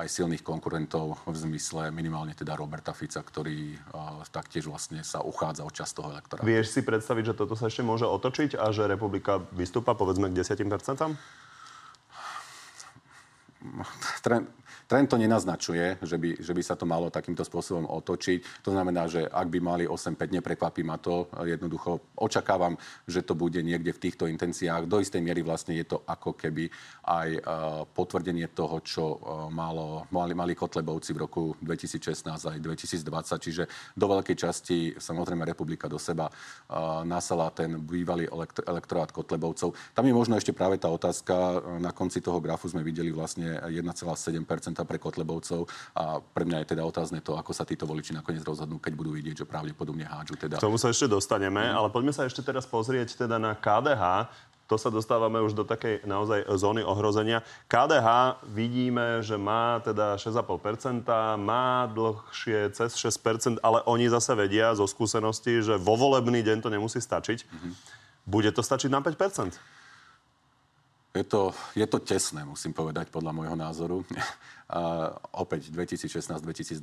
aj 0.00 0.08
silných 0.08 0.40
konkurentov 0.40 1.20
v 1.28 1.36
zmysle 1.36 1.92
minimálne 1.92 2.32
teda 2.32 2.56
Roberta 2.56 2.96
Fica, 2.96 3.20
ktorý 3.20 3.76
taktiež 4.32 4.72
vlastne 4.72 5.04
sa 5.04 5.20
uchádza 5.20 5.68
o 5.68 5.72
čas 5.72 5.92
toho 5.92 6.08
elektorátu. 6.08 6.48
Vieš 6.48 6.72
si 6.72 6.80
predstaviť, 6.80 7.32
že 7.32 7.34
toto 7.36 7.52
sa 7.52 7.68
ešte 7.68 7.84
môže 7.84 8.08
otočiť 8.08 8.56
a 8.56 8.72
že 8.72 8.88
republika 8.88 9.44
vystúpa 9.52 9.92
povedzme 9.92 10.32
k 10.32 10.40
10%? 10.40 10.64
tra, 14.22 14.40
trend, 14.92 15.08
to 15.08 15.16
nenaznačuje, 15.16 16.04
že 16.04 16.20
by, 16.20 16.36
že 16.36 16.52
by 16.52 16.60
sa 16.60 16.76
to 16.76 16.84
malo 16.84 17.08
takýmto 17.08 17.40
spôsobom 17.48 17.88
otočiť. 17.88 18.60
To 18.60 18.76
znamená, 18.76 19.08
že 19.08 19.24
ak 19.24 19.48
by 19.48 19.58
mali 19.64 19.84
8-5, 19.88 20.36
neprekvapí 20.36 20.84
ma 20.84 21.00
to. 21.00 21.32
Jednoducho 21.48 22.12
očakávam, 22.20 22.76
že 23.08 23.24
to 23.24 23.32
bude 23.32 23.56
niekde 23.64 23.88
v 23.88 24.02
týchto 24.04 24.28
intenciách. 24.28 24.84
Do 24.84 25.00
istej 25.00 25.24
miery 25.24 25.40
vlastne 25.40 25.80
je 25.80 25.88
to 25.88 26.04
ako 26.04 26.36
keby 26.36 26.68
aj 27.08 27.28
uh, 27.40 27.40
potvrdenie 27.88 28.52
toho, 28.52 28.84
čo 28.84 29.16
uh, 29.16 29.48
malo, 29.48 30.04
mali, 30.12 30.36
mali 30.36 30.52
Kotlebovci 30.52 31.16
v 31.16 31.24
roku 31.24 31.56
2016 31.64 32.28
aj 32.28 32.58
2020. 32.60 33.46
Čiže 33.48 33.64
do 33.96 34.06
veľkej 34.12 34.36
časti 34.36 34.92
samozrejme 35.00 35.48
republika 35.48 35.88
do 35.88 35.96
seba 35.96 36.28
uh, 36.28 37.00
nasala 37.08 37.48
ten 37.48 37.80
bývalý 37.80 38.28
elektorát 38.68 39.08
Kotlebovcov. 39.08 39.72
Tam 39.96 40.04
je 40.04 40.12
možno 40.12 40.36
ešte 40.36 40.52
práve 40.52 40.76
tá 40.76 40.92
otázka, 40.92 41.64
na 41.80 41.96
konci 41.96 42.20
toho 42.20 42.44
grafu 42.44 42.68
sme 42.68 42.84
videli 42.84 43.08
vlastne 43.08 43.56
1,7 43.72 44.81
pre 44.84 45.00
Kotlebovcov 45.00 45.66
a 45.96 46.18
pre 46.20 46.44
mňa 46.46 46.62
je 46.62 46.70
teda 46.76 46.82
otázne 46.82 47.20
to, 47.24 47.34
ako 47.38 47.50
sa 47.54 47.66
títo 47.66 47.88
voliči 47.88 48.14
nakoniec 48.14 48.42
rozhodnú, 48.42 48.78
keď 48.78 48.92
budú 48.94 49.10
vidieť, 49.14 49.42
že 49.42 49.46
pravdepodobne 49.48 50.06
hádžu. 50.06 50.34
Teda. 50.38 50.56
K 50.58 50.66
tomu 50.66 50.78
sa 50.78 50.90
ešte 50.90 51.10
dostaneme, 51.10 51.60
mm. 51.60 51.76
ale 51.76 51.88
poďme 51.88 52.12
sa 52.14 52.26
ešte 52.26 52.42
teraz 52.44 52.68
pozrieť 52.68 53.14
teda 53.14 53.36
na 53.38 53.54
KDH. 53.56 54.30
To 54.70 54.80
sa 54.80 54.88
dostávame 54.88 55.36
už 55.44 55.52
do 55.52 55.68
takej 55.68 56.00
naozaj 56.08 56.48
zóny 56.56 56.80
ohrozenia. 56.80 57.44
KDH 57.68 58.40
vidíme, 58.48 59.20
že 59.20 59.36
má 59.36 59.84
teda 59.84 60.16
6,5%, 60.16 61.04
má 61.36 61.84
dlhšie 61.92 62.72
cez 62.72 62.96
6%, 62.96 63.60
ale 63.60 63.84
oni 63.84 64.08
zase 64.08 64.32
vedia 64.32 64.72
zo 64.72 64.88
skúsenosti, 64.88 65.60
že 65.60 65.76
vo 65.76 65.98
volebný 66.00 66.40
deň 66.40 66.64
to 66.64 66.72
nemusí 66.72 67.04
stačiť. 67.04 67.44
Mm-hmm. 67.44 67.72
Bude 68.24 68.48
to 68.48 68.64
stačiť 68.64 68.88
na 68.88 69.04
5%? 69.04 69.60
Je 71.12 71.24
to, 71.28 71.52
je 71.76 71.84
to 71.84 72.00
tesné, 72.00 72.40
musím 72.40 72.72
povedať, 72.72 73.12
podľa 73.12 73.36
môjho 73.36 73.52
názoru. 73.52 74.00
Opäť 75.36 75.68
2016-2020 75.68 76.80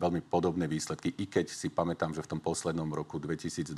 veľmi 0.00 0.24
podobné 0.24 0.64
výsledky, 0.64 1.12
i 1.20 1.28
keď 1.28 1.52
si 1.52 1.68
pamätám, 1.68 2.16
že 2.16 2.24
v 2.24 2.32
tom 2.32 2.40
poslednom 2.40 2.88
roku 2.88 3.20
2020 3.20 3.76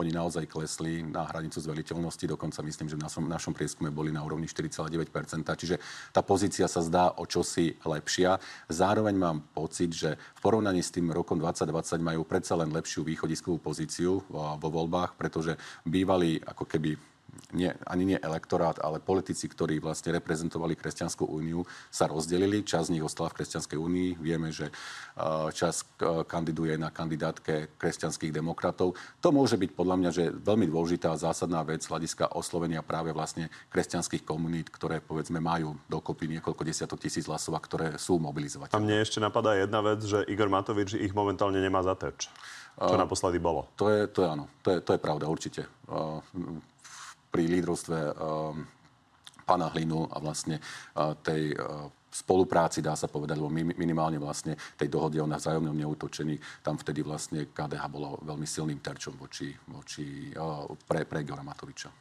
oni 0.00 0.10
naozaj 0.10 0.48
klesli 0.48 1.04
na 1.04 1.28
hranicu 1.28 1.60
zveliteľnosti, 1.60 2.24
dokonca 2.24 2.64
myslím, 2.64 2.88
že 2.88 2.96
v 2.96 3.04
našom, 3.04 3.28
našom 3.28 3.52
prieskume 3.52 3.92
boli 3.92 4.08
na 4.08 4.24
úrovni 4.24 4.48
4,9%, 4.48 4.88
čiže 5.52 5.76
tá 6.16 6.24
pozícia 6.24 6.64
sa 6.64 6.80
zdá 6.80 7.12
o 7.20 7.28
čosi 7.28 7.76
lepšia. 7.84 8.40
Zároveň 8.72 9.20
mám 9.20 9.44
pocit, 9.52 9.92
že 9.92 10.16
v 10.16 10.40
porovnaní 10.40 10.80
s 10.80 10.96
tým 10.96 11.12
rokom 11.12 11.36
2020 11.36 12.00
majú 12.00 12.24
predsa 12.24 12.56
len 12.56 12.72
lepšiu 12.72 13.04
východiskovú 13.04 13.60
pozíciu 13.60 14.24
vo 14.32 14.68
voľbách, 14.72 15.12
pretože 15.20 15.60
bývali 15.84 16.40
ako 16.40 16.64
keby 16.64 16.96
nie, 17.52 17.70
ani 17.86 18.04
nie 18.14 18.18
elektorát, 18.18 18.80
ale 18.82 18.98
politici, 18.98 19.46
ktorí 19.46 19.78
vlastne 19.78 20.16
reprezentovali 20.16 20.74
Kresťanskú 20.74 21.28
úniu, 21.28 21.62
sa 21.88 22.08
rozdelili. 22.10 22.66
Čas 22.66 22.88
z 22.88 22.98
nich 22.98 23.04
ostala 23.04 23.30
v 23.32 23.42
Kresťanskej 23.42 23.78
únii. 23.78 24.10
Vieme, 24.20 24.52
že 24.52 24.72
čas 25.52 25.86
kandiduje 26.28 26.76
na 26.76 26.92
kandidátke 26.92 27.76
kresťanských 27.80 28.32
demokratov. 28.32 28.96
To 29.20 29.28
môže 29.32 29.56
byť 29.56 29.70
podľa 29.72 29.96
mňa 29.96 30.10
že 30.12 30.24
veľmi 30.32 30.66
dôležitá 30.68 31.12
a 31.12 31.20
zásadná 31.20 31.64
vec 31.64 31.84
z 31.84 31.90
hľadiska 31.92 32.36
oslovenia 32.36 32.84
práve 32.84 33.12
vlastne 33.12 33.48
kresťanských 33.72 34.24
komunít, 34.24 34.68
ktoré 34.68 35.00
povedzme 35.00 35.40
majú 35.40 35.76
dokopy 35.88 36.28
niekoľko 36.36 36.62
desiatok 36.64 37.00
tisíc 37.00 37.24
hlasov 37.28 37.56
a 37.56 37.60
ktoré 37.60 37.86
sú 37.96 38.20
mobilizovateľné. 38.20 38.76
A 38.76 38.84
mne 38.84 39.02
ešte 39.02 39.18
napadá 39.18 39.56
jedna 39.56 39.80
vec, 39.80 40.04
že 40.04 40.24
Igor 40.28 40.52
Matovič 40.52 40.94
ich 40.96 41.16
momentálne 41.16 41.60
nemá 41.60 41.80
za 41.80 41.96
terč. 41.96 42.28
Čo 42.76 43.00
naposledy 43.00 43.40
bolo? 43.40 43.72
To 43.80 43.88
je, 43.88 44.04
to 44.04 44.20
je 44.20 44.28
áno, 44.28 44.52
to 44.60 44.68
je, 44.76 44.78
to 44.84 44.90
je 44.92 45.00
pravda, 45.00 45.32
určite 45.32 45.64
pri 47.36 47.44
lídrovstve 47.52 47.98
ehm, 48.00 48.64
pána 49.44 49.68
Hlinu 49.76 50.08
a 50.08 50.16
vlastne 50.18 50.58
tej 51.22 51.54
spolupráci, 52.10 52.80
dá 52.80 52.96
sa 52.96 53.06
povedať, 53.06 53.38
lebo 53.38 53.52
minimálne 53.52 54.16
vlastne 54.16 54.56
tej 54.74 54.88
dohode 54.88 55.20
o 55.20 55.28
vzájomnom 55.28 55.70
neútočení, 55.70 56.40
tam 56.64 56.80
vtedy 56.80 57.04
vlastne 57.04 57.52
KDH 57.52 57.84
bolo 57.92 58.18
veľmi 58.24 58.42
silným 58.42 58.80
terčom 58.80 59.14
voči, 59.20 59.52
voči 59.68 60.32
pre, 60.88 61.06
pre 61.06 61.22
Igora 61.22 61.44
Matoviča. 61.44 61.92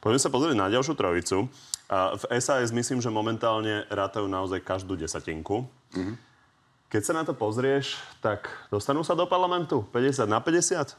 Poďme 0.00 0.20
sa 0.22 0.32
pozrieť 0.32 0.56
na 0.56 0.72
ďalšiu 0.72 0.94
trojicu. 0.96 1.44
V 1.92 2.24
SAS 2.40 2.72
myslím, 2.72 3.04
že 3.04 3.12
momentálne 3.12 3.84
rátajú 3.92 4.24
naozaj 4.24 4.64
každú 4.64 4.96
desatinku. 4.96 5.68
Mm-hmm. 5.92 6.16
Keď 6.88 7.02
sa 7.02 7.12
na 7.12 7.26
to 7.26 7.34
pozrieš, 7.36 7.98
tak 8.22 8.48
dostanú 8.70 9.04
sa 9.04 9.18
do 9.18 9.26
parlamentu 9.28 9.84
50 9.92 10.30
na 10.30 10.40
50? 10.40 10.94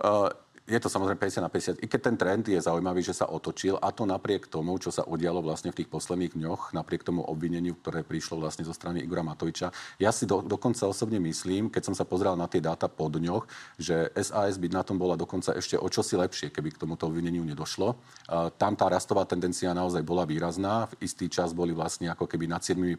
Uh, 0.00 0.30
je 0.72 0.80
to 0.80 0.88
samozrejme 0.88 1.20
50 1.20 1.44
na 1.44 1.52
50. 1.52 1.84
I 1.84 1.86
keď 1.86 2.00
ten 2.00 2.16
trend 2.16 2.44
je 2.48 2.56
zaujímavý, 2.56 3.04
že 3.04 3.12
sa 3.12 3.28
otočil, 3.28 3.76
a 3.76 3.92
to 3.92 4.08
napriek 4.08 4.48
tomu, 4.48 4.80
čo 4.80 4.88
sa 4.88 5.04
udialo 5.04 5.44
vlastne 5.44 5.68
v 5.68 5.84
tých 5.84 5.92
posledných 5.92 6.32
dňoch, 6.32 6.72
napriek 6.72 7.04
tomu 7.04 7.20
obvineniu, 7.28 7.76
ktoré 7.76 8.00
prišlo 8.00 8.40
vlastne 8.40 8.64
zo 8.64 8.72
strany 8.72 9.04
Igora 9.04 9.20
Matoviča. 9.20 9.68
Ja 10.00 10.08
si 10.08 10.24
do, 10.24 10.40
dokonca 10.40 10.88
osobne 10.88 11.20
myslím, 11.20 11.68
keď 11.68 11.92
som 11.92 11.94
sa 11.94 12.08
pozrel 12.08 12.32
na 12.40 12.48
tie 12.48 12.64
dáta 12.64 12.88
po 12.88 13.12
dňoch, 13.12 13.44
že 13.76 14.08
SAS 14.16 14.56
by 14.56 14.72
na 14.72 14.80
tom 14.80 14.96
bola 14.96 15.12
dokonca 15.12 15.52
ešte 15.52 15.76
o 15.76 15.84
čosi 15.92 16.16
lepšie, 16.16 16.48
keby 16.48 16.72
k 16.72 16.80
tomuto 16.88 17.04
obvineniu 17.04 17.44
nedošlo. 17.44 17.92
Tam 18.56 18.72
tá 18.72 18.88
rastová 18.88 19.28
tendencia 19.28 19.76
naozaj 19.76 20.00
bola 20.00 20.24
výrazná. 20.24 20.88
V 20.96 21.04
istý 21.04 21.28
čas 21.28 21.52
boli 21.52 21.76
vlastne 21.76 22.08
ako 22.08 22.24
keby 22.24 22.48
nad 22.48 22.64
7% 22.64 22.96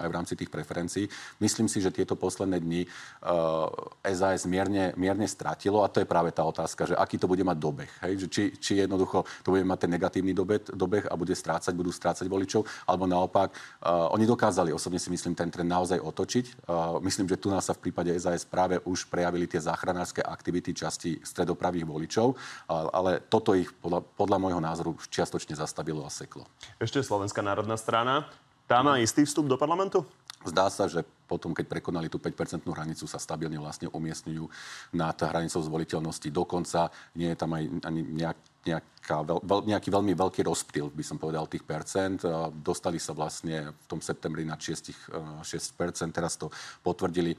aj 0.00 0.08
v 0.08 0.16
rámci 0.16 0.32
tých 0.32 0.48
preferencií. 0.48 1.04
Myslím 1.44 1.68
si, 1.68 1.84
že 1.84 1.92
tieto 1.92 2.16
posledné 2.16 2.56
dni 2.62 2.86
uh, 2.86 3.68
SAS 4.06 4.48
mierne, 4.48 4.96
mierne 4.96 5.28
stratilo 5.28 5.84
a 5.84 5.90
to 5.90 6.00
je 6.00 6.08
práve 6.08 6.30
tá 6.30 6.46
otázka, 6.46 6.86
že 6.86 6.94
aký 7.02 7.18
to 7.18 7.26
bude 7.26 7.42
mať 7.42 7.58
dobeh. 7.58 7.90
Hej? 8.06 8.24
Že 8.24 8.26
či, 8.30 8.42
či 8.56 8.72
jednoducho 8.78 9.26
to 9.42 9.50
bude 9.50 9.66
mať 9.66 9.78
ten 9.84 9.90
negatívny 9.90 10.30
dobeh, 10.30 10.62
dobeh 10.70 11.04
a 11.10 11.14
bude 11.18 11.34
strácať, 11.34 11.74
budú 11.74 11.90
strácať 11.90 12.30
voličov, 12.30 12.62
alebo 12.86 13.10
naopak. 13.10 13.50
Uh, 13.82 14.14
oni 14.14 14.24
dokázali, 14.24 14.70
osobne 14.70 15.02
si 15.02 15.10
myslím, 15.10 15.34
ten 15.34 15.50
trend 15.50 15.66
naozaj 15.66 15.98
otočiť. 15.98 16.70
Uh, 16.70 17.02
myslím, 17.02 17.26
že 17.26 17.42
tu 17.42 17.50
nás 17.50 17.66
sa 17.66 17.74
v 17.74 17.90
prípade 17.90 18.14
SAS 18.22 18.46
práve 18.46 18.78
už 18.86 19.10
prejavili 19.10 19.50
tie 19.50 19.58
záchranárske 19.58 20.22
aktivity 20.22 20.70
časti 20.70 21.18
stredopravých 21.26 21.84
voličov, 21.84 22.32
uh, 22.32 22.88
ale 22.94 23.18
toto 23.26 23.58
ich 23.58 23.74
podľa, 23.74 24.06
podľa 24.14 24.38
môjho 24.38 24.60
názoru 24.62 24.94
čiastočne 25.10 25.58
zastavilo 25.58 26.06
a 26.06 26.10
seklo. 26.12 26.46
Ešte 26.78 27.02
Slovenská 27.02 27.42
národná 27.42 27.74
strana. 27.74 28.30
Tá 28.72 28.80
má 28.80 28.96
istý 28.96 29.28
vstup 29.28 29.52
do 29.52 29.60
parlamentu? 29.60 30.00
Zdá 30.48 30.72
sa, 30.72 30.88
že 30.88 31.04
potom, 31.28 31.52
keď 31.52 31.68
prekonali 31.68 32.08
tú 32.08 32.16
5% 32.16 32.64
hranicu, 32.64 33.04
sa 33.04 33.20
stabilne 33.20 33.60
vlastne 33.60 33.92
umiestňujú 33.92 34.48
nad 34.96 35.12
hranicou 35.12 35.60
zvoliteľnosti. 35.60 36.24
Dokonca 36.32 36.88
nie 37.12 37.28
je 37.28 37.36
tam 37.36 37.52
aj 37.52 37.62
ani 37.84 38.00
nejak, 38.00 38.38
nejaká, 38.64 39.16
veľ, 39.28 39.60
nejaký 39.68 39.88
veľmi 39.92 40.16
veľký 40.16 40.40
rozptyl, 40.48 40.88
by 40.88 41.04
som 41.04 41.20
povedal, 41.20 41.44
tých 41.52 41.68
percent. 41.68 42.24
Dostali 42.64 42.96
sa 42.96 43.12
vlastne 43.12 43.76
v 43.76 43.84
tom 43.92 44.00
septembri 44.00 44.48
na 44.48 44.56
6, 44.56 45.44
6 45.44 46.08
teraz 46.08 46.40
to 46.40 46.48
potvrdili. 46.80 47.36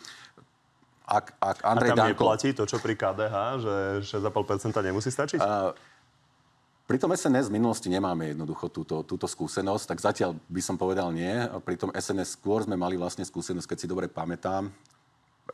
Ak, 1.04 1.34
ak 1.42 1.58
Andrej 1.66 1.90
A 1.90 1.92
tam 1.92 1.98
Danko... 1.98 2.12
neplatí 2.14 2.50
to, 2.54 2.64
čo 2.64 2.78
pri 2.78 2.94
KDH, 2.94 3.36
že 3.58 3.76
6,5% 4.22 4.70
nemusí 4.86 5.10
stačiť? 5.10 5.42
Uh, 5.42 5.74
pri 6.84 7.00
tom 7.00 7.16
SNS 7.16 7.48
v 7.48 7.56
minulosti 7.56 7.88
nemáme 7.88 8.36
jednoducho 8.36 8.68
túto, 8.68 9.08
túto 9.08 9.24
skúsenosť, 9.24 9.96
tak 9.96 10.04
zatiaľ 10.04 10.36
by 10.52 10.60
som 10.60 10.76
povedal 10.76 11.16
nie. 11.16 11.32
Pri 11.64 11.80
tom 11.80 11.96
SNS 11.96 12.36
skôr 12.36 12.60
sme 12.68 12.76
mali 12.76 13.00
vlastne 13.00 13.24
skúsenosť, 13.24 13.72
keď 13.72 13.78
si 13.80 13.88
dobre 13.88 14.12
pamätám. 14.12 14.68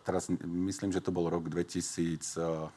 Teraz 0.02 0.26
myslím, 0.42 0.90
že 0.90 1.06
to 1.06 1.14
bol 1.14 1.30
rok 1.30 1.46
2016, 1.46 2.74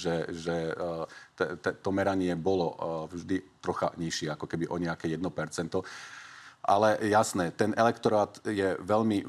že, 0.00 0.32
že 0.32 0.56
e, 0.72 1.60
to 1.60 1.90
meranie 1.92 2.32
bolo 2.40 2.72
e, 2.72 2.76
vždy 3.12 3.36
trocha 3.60 3.92
nižšie, 4.00 4.32
ako 4.32 4.48
keby 4.48 4.72
o 4.72 4.80
nejaké 4.80 5.12
1%. 5.12 5.20
Ale 6.64 7.04
jasné, 7.04 7.52
ten 7.52 7.76
elektorát 7.76 8.40
je 8.48 8.80
veľmi 8.80 9.18
e, 9.20 9.26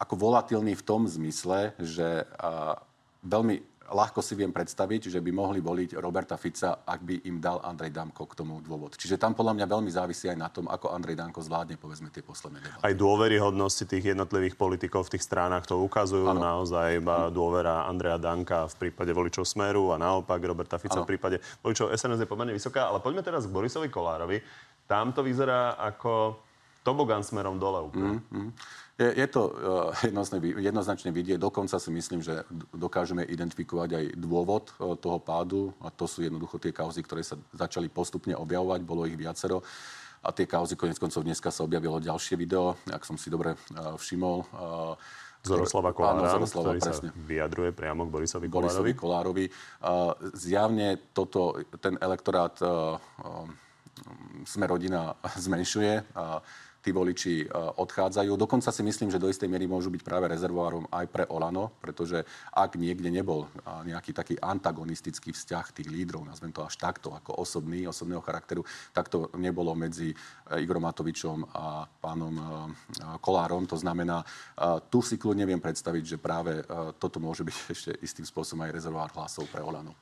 ako 0.00 0.14
volatilný 0.16 0.72
v 0.72 0.86
tom 0.88 1.04
zmysle, 1.04 1.76
že 1.76 2.24
veľmi 3.20 3.69
ľahko 3.90 4.22
si 4.22 4.38
viem 4.38 4.54
predstaviť, 4.54 5.10
že 5.10 5.20
by 5.20 5.30
mohli 5.34 5.58
voliť 5.58 5.98
Roberta 5.98 6.38
Fica, 6.38 6.86
ak 6.86 7.00
by 7.02 7.26
im 7.26 7.42
dal 7.42 7.58
Andrej 7.60 7.90
Danko 7.90 8.24
k 8.30 8.38
tomu 8.38 8.62
dôvod. 8.62 8.94
Čiže 8.94 9.18
tam 9.18 9.34
podľa 9.34 9.58
mňa 9.58 9.66
veľmi 9.66 9.90
závisí 9.90 10.30
aj 10.30 10.38
na 10.38 10.48
tom, 10.48 10.70
ako 10.70 10.94
Andrej 10.94 11.18
Danko 11.18 11.42
zvládne, 11.42 11.76
povedzme, 11.76 12.08
tie 12.14 12.22
posledné 12.22 12.62
debaty. 12.62 12.82
Aj 12.86 12.94
dôveryhodnosti 12.94 13.84
tých 13.84 14.14
jednotlivých 14.14 14.54
politikov 14.54 15.10
v 15.10 15.18
tých 15.18 15.26
stránach 15.26 15.66
to 15.66 15.76
ukazujú. 15.82 16.30
Ano. 16.30 16.40
Naozaj 16.40 17.02
iba 17.02 17.28
dôvera 17.34 17.90
Andreja 17.90 18.16
Danka 18.16 18.70
v 18.70 18.88
prípade 18.88 19.10
voličov 19.10 19.42
Smeru 19.42 19.90
a 19.90 19.98
naopak 19.98 20.38
Roberta 20.40 20.78
Fica 20.78 21.02
ano. 21.02 21.04
v 21.04 21.10
prípade 21.16 21.36
voličov 21.60 21.90
SNS 21.90 22.24
je 22.24 22.28
pomerne 22.30 22.54
vysoká. 22.54 22.86
Ale 22.86 23.02
poďme 23.02 23.26
teraz 23.26 23.50
k 23.50 23.54
Borisovi 23.54 23.90
Kolárovi. 23.90 24.38
Tam 24.86 25.10
to 25.10 25.26
vyzerá 25.26 25.78
ako 25.78 26.42
tobogán 26.82 27.22
smerom 27.24 27.60
dole 27.60 27.84
úplne. 27.84 28.24
Mm, 28.30 28.48
mm. 28.48 28.50
Je, 29.00 29.08
je 29.16 29.26
to 29.32 29.42
uh, 29.48 29.96
jednoznačne 30.60 31.08
vidieť. 31.08 31.40
Dokonca 31.40 31.80
si 31.80 31.88
myslím, 31.88 32.20
že 32.20 32.44
dokážeme 32.76 33.24
identifikovať 33.24 33.90
aj 33.96 34.04
dôvod 34.20 34.68
uh, 34.76 34.92
toho 34.96 35.16
pádu. 35.16 35.72
A 35.80 35.88
to 35.88 36.04
sú 36.04 36.20
jednoducho 36.20 36.60
tie 36.60 36.72
kauzy, 36.72 37.00
ktoré 37.00 37.24
sa 37.24 37.40
začali 37.56 37.88
postupne 37.88 38.36
objavovať. 38.36 38.80
Bolo 38.84 39.08
ich 39.08 39.16
viacero. 39.16 39.64
A 40.20 40.36
tie 40.36 40.44
kauzy, 40.44 40.76
konec 40.76 41.00
koncov, 41.00 41.24
dneska 41.24 41.48
sa 41.48 41.64
objavilo 41.64 41.96
ďalšie 41.96 42.36
video, 42.36 42.76
ak 42.92 43.08
som 43.08 43.16
si 43.16 43.32
dobre 43.32 43.56
uh, 43.56 43.96
všimol. 43.96 44.44
Uh, 44.52 45.00
Zoroslava 45.40 45.96
Kolára, 45.96 46.20
áno, 46.20 46.44
Zoroslava, 46.44 46.76
ktorý 46.76 46.80
presne. 46.84 47.08
sa 47.08 47.16
vyjadruje 47.24 47.70
priamo 47.72 48.04
k 48.04 48.10
Borisovi 48.12 48.46
Kolárovi. 48.52 48.60
Borisovi 48.68 48.92
Kolárovi. 48.92 49.46
Uh, 49.80 50.12
zjavne 50.36 51.00
toto, 51.16 51.56
ten 51.80 51.96
elektorát 51.96 52.52
uh, 52.60 53.00
uh, 53.00 53.48
sme 54.44 54.68
rodina 54.68 55.16
zmenšuje. 55.40 56.12
Uh, 56.12 56.44
tí 56.80 56.90
voliči 56.90 57.44
e, 57.44 57.46
odchádzajú. 57.52 58.32
Dokonca 58.40 58.72
si 58.72 58.80
myslím, 58.80 59.12
že 59.12 59.20
do 59.20 59.28
istej 59.28 59.48
miery 59.48 59.68
môžu 59.68 59.92
byť 59.92 60.02
práve 60.02 60.32
rezervoárom 60.32 60.88
aj 60.88 61.06
pre 61.12 61.24
Olano, 61.28 61.72
pretože 61.78 62.24
ak 62.56 62.80
niekde 62.80 63.12
nebol 63.12 63.46
e, 63.46 63.48
nejaký 63.92 64.16
taký 64.16 64.34
antagonistický 64.40 65.36
vzťah 65.36 65.66
tých 65.76 65.88
lídrov, 65.92 66.24
nazvem 66.24 66.50
to 66.50 66.64
až 66.64 66.80
takto, 66.80 67.12
ako 67.12 67.36
osobný, 67.36 67.84
osobného 67.84 68.24
charakteru, 68.24 68.64
tak 68.96 69.12
to 69.12 69.28
nebolo 69.36 69.76
medzi 69.76 70.12
e, 70.12 70.16
Igorom 70.64 70.88
Matovičom 70.88 71.38
a 71.52 71.84
pánom 72.00 72.64
Kolárom. 73.20 73.68
To 73.68 73.76
znamená, 73.76 74.24
tu 74.88 75.04
si 75.04 75.20
kľud 75.20 75.36
neviem 75.36 75.60
predstaviť, 75.60 76.16
že 76.16 76.16
práve 76.16 76.64
toto 76.96 77.20
môže 77.20 77.44
byť 77.44 77.56
ešte 77.76 77.90
istým 78.00 78.24
spôsobom 78.24 78.64
aj 78.64 78.74
rezervoár 78.80 79.12
hlasov 79.12 79.44
pre 79.52 79.60
Olano. 79.60 79.92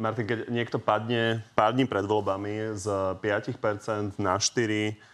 Martin, 0.00 0.24
keď 0.24 0.48
niekto 0.48 0.80
padne 0.80 1.44
pár 1.52 1.76
dní 1.76 1.84
pred 1.84 2.08
voľbami 2.08 2.72
z 2.72 2.86
5% 3.20 4.16
na 4.16 4.40
4%, 4.40 5.09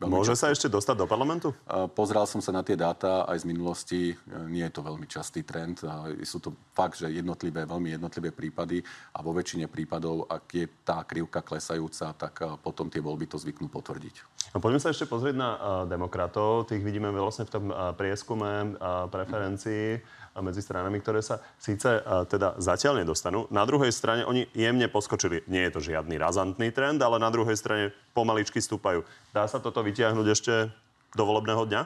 Veľmi 0.00 0.16
Môže 0.16 0.32
často. 0.32 0.48
sa 0.48 0.54
ešte 0.56 0.72
dostať 0.72 0.96
do 0.96 1.04
parlamentu? 1.04 1.52
Pozral 1.92 2.24
som 2.24 2.40
sa 2.40 2.56
na 2.56 2.64
tie 2.64 2.72
dáta 2.72 3.28
aj 3.28 3.44
z 3.44 3.48
minulosti. 3.52 4.00
Nie 4.48 4.72
je 4.72 4.80
to 4.80 4.82
veľmi 4.88 5.04
častý 5.04 5.44
trend. 5.44 5.84
Sú 6.24 6.40
to 6.40 6.56
fakt, 6.72 6.96
že 6.96 7.12
jednotlivé, 7.12 7.68
veľmi 7.68 7.92
jednotlivé 7.92 8.32
prípady 8.32 8.80
a 9.12 9.20
vo 9.20 9.36
väčšine 9.36 9.68
prípadov, 9.68 10.24
ak 10.24 10.44
je 10.56 10.64
tá 10.88 11.04
krivka 11.04 11.44
klesajúca, 11.44 12.16
tak 12.16 12.32
potom 12.64 12.88
tie 12.88 13.04
voľby 13.04 13.28
to 13.28 13.36
zvyknú 13.36 13.68
potvrdiť. 13.68 14.48
No, 14.56 14.64
poďme 14.64 14.80
sa 14.80 14.88
ešte 14.88 15.04
pozrieť 15.04 15.36
na 15.36 15.50
demokratov. 15.84 16.64
Tých 16.72 16.80
vidíme 16.80 17.12
vlastne 17.12 17.44
v 17.44 17.52
tom 17.52 17.64
prieskume 17.92 18.80
preferencií 19.12 20.00
medzi 20.40 20.62
stranami, 20.64 21.02
ktoré 21.04 21.20
sa 21.20 21.44
síce 21.60 22.00
teda 22.32 22.56
zatiaľ 22.56 23.04
nedostanú. 23.04 23.52
Na 23.52 23.68
druhej 23.68 23.92
strane 23.92 24.24
oni 24.24 24.48
jemne 24.56 24.88
poskočili. 24.88 25.44
Nie 25.44 25.68
je 25.68 25.74
to 25.76 25.80
žiadny 25.92 26.16
razantný 26.16 26.72
trend, 26.72 27.04
ale 27.04 27.20
na 27.20 27.28
druhej 27.28 27.58
strane 27.58 27.92
pomaličky 28.20 28.60
stúpajú. 28.60 29.00
Dá 29.32 29.48
sa 29.48 29.56
toto 29.56 29.80
vytiahnuť 29.80 30.26
ešte 30.28 30.68
do 31.16 31.24
volebného 31.24 31.64
dňa? 31.64 31.82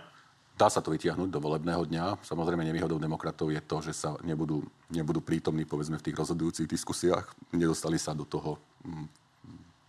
Dá 0.54 0.66
sa 0.70 0.82
to 0.82 0.90
vytiahnuť 0.90 1.30
do 1.30 1.38
volebného 1.38 1.86
dňa. 1.86 2.26
Samozrejme, 2.26 2.66
nevýhodou 2.66 2.98
demokratov 2.98 3.54
je 3.54 3.62
to, 3.62 3.82
že 3.82 3.94
sa 3.94 4.18
nebudú, 4.22 4.62
nebudú 4.90 5.22
prítomní, 5.22 5.66
povedzme, 5.66 5.98
v 5.98 6.06
tých 6.10 6.18
rozhodujúcich 6.18 6.66
diskusiách. 6.66 7.26
Nedostali 7.54 7.98
sa 7.98 8.14
do 8.14 8.26
toho 8.26 8.58
mm, 8.86 9.06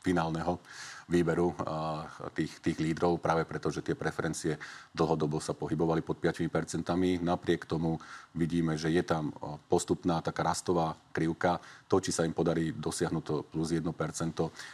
finálneho 0.06 0.62
výberu 1.06 1.54
tých, 2.34 2.58
tých 2.66 2.78
lídrov, 2.82 3.22
práve 3.22 3.46
preto, 3.46 3.70
že 3.70 3.86
tie 3.86 3.94
preferencie 3.94 4.58
dlhodobo 4.90 5.38
sa 5.38 5.54
pohybovali 5.54 6.02
pod 6.02 6.18
5%. 6.18 6.82
Napriek 7.22 7.70
tomu 7.70 8.02
vidíme, 8.34 8.74
že 8.74 8.90
je 8.90 9.06
tam 9.06 9.30
postupná 9.70 10.20
taká 10.26 10.42
rastová 10.42 10.98
krivka. 11.14 11.62
To, 11.86 12.02
či 12.02 12.10
sa 12.10 12.26
im 12.26 12.34
podarí 12.34 12.74
dosiahnuť 12.74 13.24
to 13.24 13.46
plus 13.46 13.70
1%. 13.70 13.86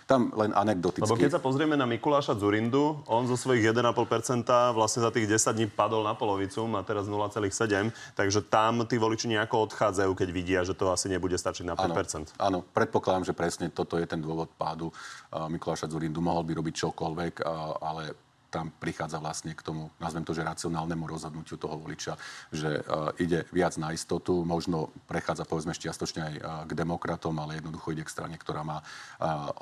Tam 0.07 0.31
len 0.31 0.55
anekdoticky... 0.55 1.03
Lebo 1.03 1.19
keď 1.19 1.35
sa 1.35 1.43
pozrieme 1.43 1.75
na 1.75 1.83
Mikuláša 1.83 2.39
Zurindu, 2.39 3.03
on 3.03 3.27
zo 3.27 3.35
svojich 3.35 3.67
1,5% 3.67 4.47
vlastne 4.71 5.03
za 5.03 5.11
tých 5.11 5.27
10 5.27 5.51
dní 5.51 5.67
padol 5.67 6.07
na 6.07 6.15
polovicu, 6.15 6.63
má 6.71 6.79
teraz 6.87 7.11
0,7, 7.11 7.91
takže 8.15 8.39
tam 8.47 8.87
tí 8.87 8.95
voliči 8.95 9.27
nejako 9.27 9.67
odchádzajú, 9.67 10.11
keď 10.15 10.29
vidia, 10.31 10.59
že 10.63 10.71
to 10.71 10.87
asi 10.87 11.11
nebude 11.11 11.35
stačiť 11.35 11.67
na 11.67 11.75
5%. 11.75 11.83
Áno, 11.83 12.23
áno 12.39 12.59
predpokladám, 12.63 13.27
že 13.27 13.35
presne 13.35 13.67
toto 13.67 13.99
je 13.99 14.07
ten 14.07 14.23
dôvod 14.23 14.47
pádu 14.55 14.95
Mikuláša 15.35 15.91
Zurindu 15.91 16.20
mohol 16.21 16.45
by 16.45 16.53
robiť 16.61 16.73
čokoľvek, 16.85 17.33
ale 17.81 18.03
tam 18.51 18.67
prichádza 18.67 19.23
vlastne 19.23 19.55
k 19.55 19.63
tomu, 19.63 19.87
nazvem 19.95 20.27
to, 20.27 20.35
že 20.35 20.43
racionálnemu 20.43 21.07
rozhodnutiu 21.07 21.55
toho 21.55 21.79
voliča, 21.79 22.19
že 22.51 22.83
ide 23.23 23.47
viac 23.55 23.79
na 23.79 23.95
istotu, 23.95 24.43
možno 24.43 24.91
prechádza 25.07 25.47
povedzme 25.47 25.71
čiastočne 25.71 26.21
aj 26.21 26.35
k 26.67 26.71
demokratom, 26.75 27.31
ale 27.39 27.63
jednoducho 27.63 27.95
ide 27.95 28.03
k 28.03 28.11
strane, 28.11 28.35
ktorá 28.35 28.67
má 28.67 28.83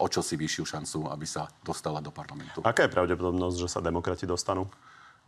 o 0.01 0.09
čosi 0.09 0.33
vyššiu 0.41 0.65
šancu, 0.65 1.05
aby 1.05 1.25
sa 1.29 1.45
dostala 1.61 2.01
do 2.01 2.09
parlamentu. 2.09 2.65
Aká 2.65 2.89
je 2.89 2.93
pravdepodobnosť, 2.97 3.57
že 3.61 3.69
sa 3.69 3.77
demokrati 3.77 4.25
dostanú? 4.25 4.65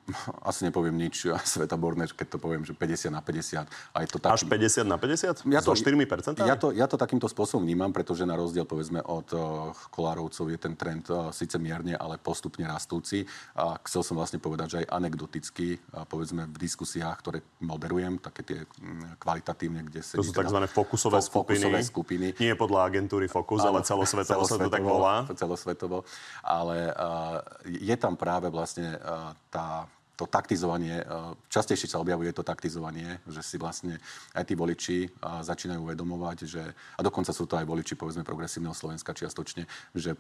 asi 0.50 0.68
nepoviem 0.68 0.96
nič 0.96 1.28
Sveta 1.52 1.78
Borner, 1.78 2.10
keď 2.12 2.28
to 2.36 2.40
poviem, 2.42 2.64
že 2.66 2.74
50 2.74 3.14
na 3.14 3.22
50. 3.22 3.66
A 3.68 3.98
je 4.04 4.08
to 4.10 4.18
taký... 4.20 4.34
Až 4.34 4.44
50 4.48 4.88
na 4.88 4.98
50? 4.98 5.48
Ja 5.48 5.62
to, 5.62 5.74
so 5.74 5.84
4%? 5.86 6.42
Ja 6.46 6.56
to, 6.58 6.68
ja 6.74 6.86
to 6.90 6.96
takýmto 7.00 7.28
spôsobom 7.30 7.64
vnímam, 7.64 7.92
pretože 7.94 8.26
na 8.28 8.36
rozdiel 8.36 8.66
povedzme 8.66 9.02
od 9.06 9.28
uh, 9.34 9.72
Kolárovcov 9.94 10.46
je 10.50 10.60
ten 10.60 10.74
trend 10.76 11.08
uh, 11.12 11.30
síce 11.32 11.56
mierne, 11.62 11.96
ale 11.96 12.18
postupne 12.18 12.66
rastúci. 12.68 13.24
A 13.56 13.78
chcel 13.86 14.02
som 14.06 14.16
vlastne 14.18 14.42
povedať, 14.42 14.68
že 14.68 14.78
aj 14.86 14.88
anekdoticky, 14.92 15.78
uh, 15.78 16.04
povedzme 16.06 16.50
v 16.50 16.58
diskusiách, 16.58 17.16
ktoré 17.22 17.40
moderujem, 17.62 18.18
také 18.20 18.42
tie 18.44 18.60
um, 18.82 19.16
kvalitatívne, 19.22 19.88
kde 19.88 20.02
sa... 20.04 20.20
To 20.20 20.26
sú 20.26 20.36
tzv. 20.36 20.60
fokusové, 20.68 21.20
fo- 21.22 21.28
skupiny. 21.28 21.64
fokusové 21.64 21.80
skupiny. 21.86 22.28
Nie 22.42 22.54
podľa 22.58 22.90
agentúry 22.90 23.26
Focus, 23.32 23.64
ale 23.64 23.86
celosvetovo, 23.86 24.44
celosvetovo 24.44 24.60
sa 24.60 24.68
to 24.68 24.74
tak 24.74 24.84
volá. 24.84 25.16
Celosvetovo. 25.32 25.98
Ale 26.44 26.92
uh, 26.92 27.40
je 27.66 27.96
tam 27.96 28.20
práve 28.20 28.52
vlastne 28.52 28.98
uh, 29.00 29.32
tá 29.48 29.88
to 30.22 30.30
taktizovanie, 30.30 31.02
e, 31.02 31.06
častejšie 31.50 31.90
sa 31.90 31.98
objavuje 31.98 32.30
to 32.30 32.46
taktizovanie, 32.46 33.18
že 33.26 33.42
si 33.42 33.58
vlastne 33.58 33.98
aj 34.38 34.46
tí 34.46 34.54
voliči 34.54 34.98
e, 35.06 35.10
začínajú 35.42 35.82
uvedomovať, 35.82 36.38
že, 36.46 36.64
a 36.70 37.02
dokonca 37.02 37.34
sú 37.34 37.50
to 37.50 37.58
aj 37.58 37.66
voliči, 37.66 37.98
povedzme, 37.98 38.22
progresívneho 38.22 38.78
Slovenska 38.78 39.18
čiastočne, 39.18 39.66
že 39.98 40.14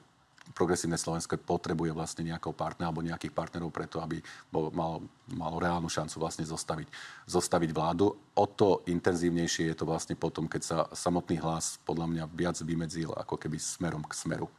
progresívne 0.57 0.97
Slovensko 0.97 1.37
potrebuje 1.37 1.93
vlastne 1.93 2.25
nejakého 2.25 2.51
partnera 2.51 2.89
alebo 2.89 3.05
nejakých 3.05 3.29
partnerov 3.29 3.69
preto, 3.69 4.01
aby 4.01 4.17
bol, 4.49 4.73
mal, 4.73 5.05
malo 5.29 5.61
reálnu 5.61 5.85
šancu 5.85 6.17
vlastne 6.17 6.43
zostaviť, 6.49 6.89
zostaviť 7.29 7.69
vládu. 7.69 8.17
O 8.33 8.45
to 8.49 8.81
intenzívnejšie 8.89 9.69
je 9.69 9.75
to 9.77 9.85
vlastne 9.85 10.17
potom, 10.17 10.49
keď 10.49 10.61
sa 10.65 10.77
samotný 10.91 11.37
hlas 11.39 11.77
podľa 11.85 12.09
mňa 12.09 12.23
viac 12.33 12.57
vymedzil 12.57 13.13
ako 13.13 13.37
keby 13.37 13.61
smerom 13.61 14.01
k 14.01 14.17
smeru. 14.17 14.49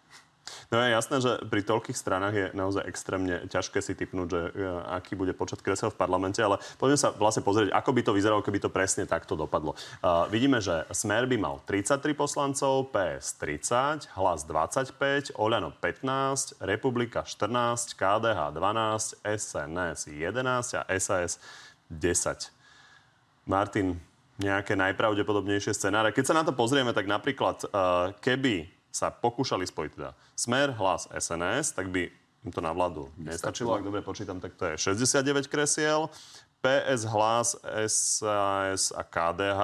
No 0.73 0.81
je 0.81 0.91
jasné, 0.91 1.17
že 1.21 1.33
pri 1.47 1.63
toľkých 1.63 1.95
stranách 1.95 2.35
je 2.35 2.47
naozaj 2.57 2.89
extrémne 2.89 3.47
ťažké 3.47 3.79
si 3.79 3.93
typnúť, 3.95 4.29
že 4.29 4.41
e, 4.41 4.51
aký 4.91 5.15
bude 5.15 5.37
počet 5.37 5.63
kresel 5.63 5.93
v 5.93 6.01
parlamente, 6.01 6.41
ale 6.43 6.59
poďme 6.81 6.99
sa 6.99 7.09
vlastne 7.15 7.47
pozrieť, 7.47 7.71
ako 7.71 7.91
by 7.93 8.01
to 8.03 8.17
vyzeralo, 8.17 8.43
keby 8.43 8.59
to 8.59 8.73
presne 8.73 9.07
takto 9.07 9.39
dopadlo. 9.39 9.77
Uh, 10.03 10.27
vidíme, 10.33 10.59
že 10.59 10.89
Smer 10.91 11.29
by 11.29 11.37
mal 11.39 11.55
33 11.69 12.17
poslancov, 12.17 12.91
PS 12.91 13.39
30, 13.39 14.17
Hlas 14.19 14.41
25, 14.49 15.37
Oľano 15.39 15.71
15, 15.79 16.59
Republika 16.65 17.23
14, 17.23 17.95
KDH 17.95 18.57
12, 18.57 19.23
SNS 19.23 20.11
11 20.11 20.81
a 20.81 20.83
SAS 20.99 21.39
10. 21.87 22.51
Martin, 23.47 24.01
nejaké 24.41 24.75
najpravdepodobnejšie 24.75 25.77
scenáre. 25.77 26.11
Keď 26.11 26.25
sa 26.33 26.35
na 26.35 26.43
to 26.43 26.57
pozrieme, 26.57 26.91
tak 26.97 27.07
napríklad, 27.07 27.69
uh, 27.69 28.17
keby 28.19 28.82
sa 28.93 29.09
pokúšali 29.09 29.65
spojiť 29.65 29.91
teda 29.97 30.13
Smer, 30.37 30.77
Hlas, 30.77 31.09
SNS, 31.09 31.73
tak 31.73 31.89
by 31.89 32.13
im 32.45 32.51
to 32.53 32.61
na 32.61 32.71
vládu 32.77 33.09
nestačilo. 33.17 33.73
Ak 33.73 33.87
dobre 33.87 34.05
počítam, 34.05 34.37
tak 34.37 34.53
to 34.55 34.69
je 34.69 34.93
69 34.93 35.49
kresiel. 35.49 36.13
PS, 36.63 37.09
Hlas, 37.11 37.59
SAS 37.89 38.95
a 38.95 39.03
KDH. 39.03 39.63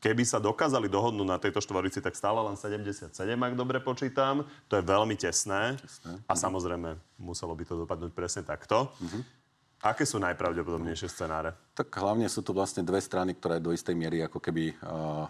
Keby 0.00 0.24
sa 0.24 0.40
dokázali 0.40 0.88
dohodnúť 0.88 1.28
na 1.28 1.36
tejto 1.36 1.60
štvorici, 1.60 2.00
tak 2.00 2.16
stále 2.16 2.40
len 2.40 2.56
77, 2.56 3.12
ak 3.12 3.52
dobre 3.52 3.84
počítam. 3.84 4.48
To 4.72 4.80
je 4.80 4.84
veľmi 4.84 5.12
tesné. 5.12 5.76
tesné. 5.76 6.16
A 6.24 6.32
samozrejme, 6.32 6.96
muselo 7.20 7.52
by 7.52 7.64
to 7.68 7.84
dopadnúť 7.84 8.12
presne 8.16 8.42
takto. 8.46 8.88
Uh-huh. 8.96 9.20
Aké 9.80 10.08
sú 10.08 10.16
najpravdepodobnejšie 10.20 11.08
scenáre? 11.08 11.52
Tak 11.76 11.92
hlavne 12.00 12.28
sú 12.32 12.40
tu 12.40 12.56
vlastne 12.56 12.80
dve 12.80 13.00
strany, 13.00 13.36
ktoré 13.36 13.60
do 13.60 13.72
istej 13.72 13.92
miery 13.92 14.24
ako 14.24 14.40
keby 14.40 14.76
uh, 14.80 15.28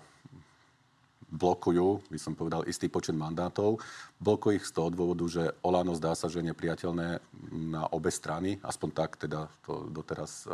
blokujú, 1.30 2.10
by 2.10 2.18
som 2.18 2.34
povedal, 2.34 2.66
istý 2.66 2.90
počet 2.90 3.14
mandátov. 3.14 3.78
Blokujú 4.18 4.58
ich 4.58 4.66
z 4.66 4.74
toho 4.74 4.90
dôvodu, 4.90 5.24
že 5.30 5.54
Olano 5.62 5.94
zdá 5.94 6.18
sa, 6.18 6.26
že 6.26 6.42
je 6.42 6.50
nepriateľné 6.50 7.22
na 7.54 7.86
obe 7.94 8.10
strany, 8.10 8.58
aspoň 8.60 8.88
tak 8.90 9.16
teda 9.16 9.46
to 9.62 9.86
doteraz 9.88 10.50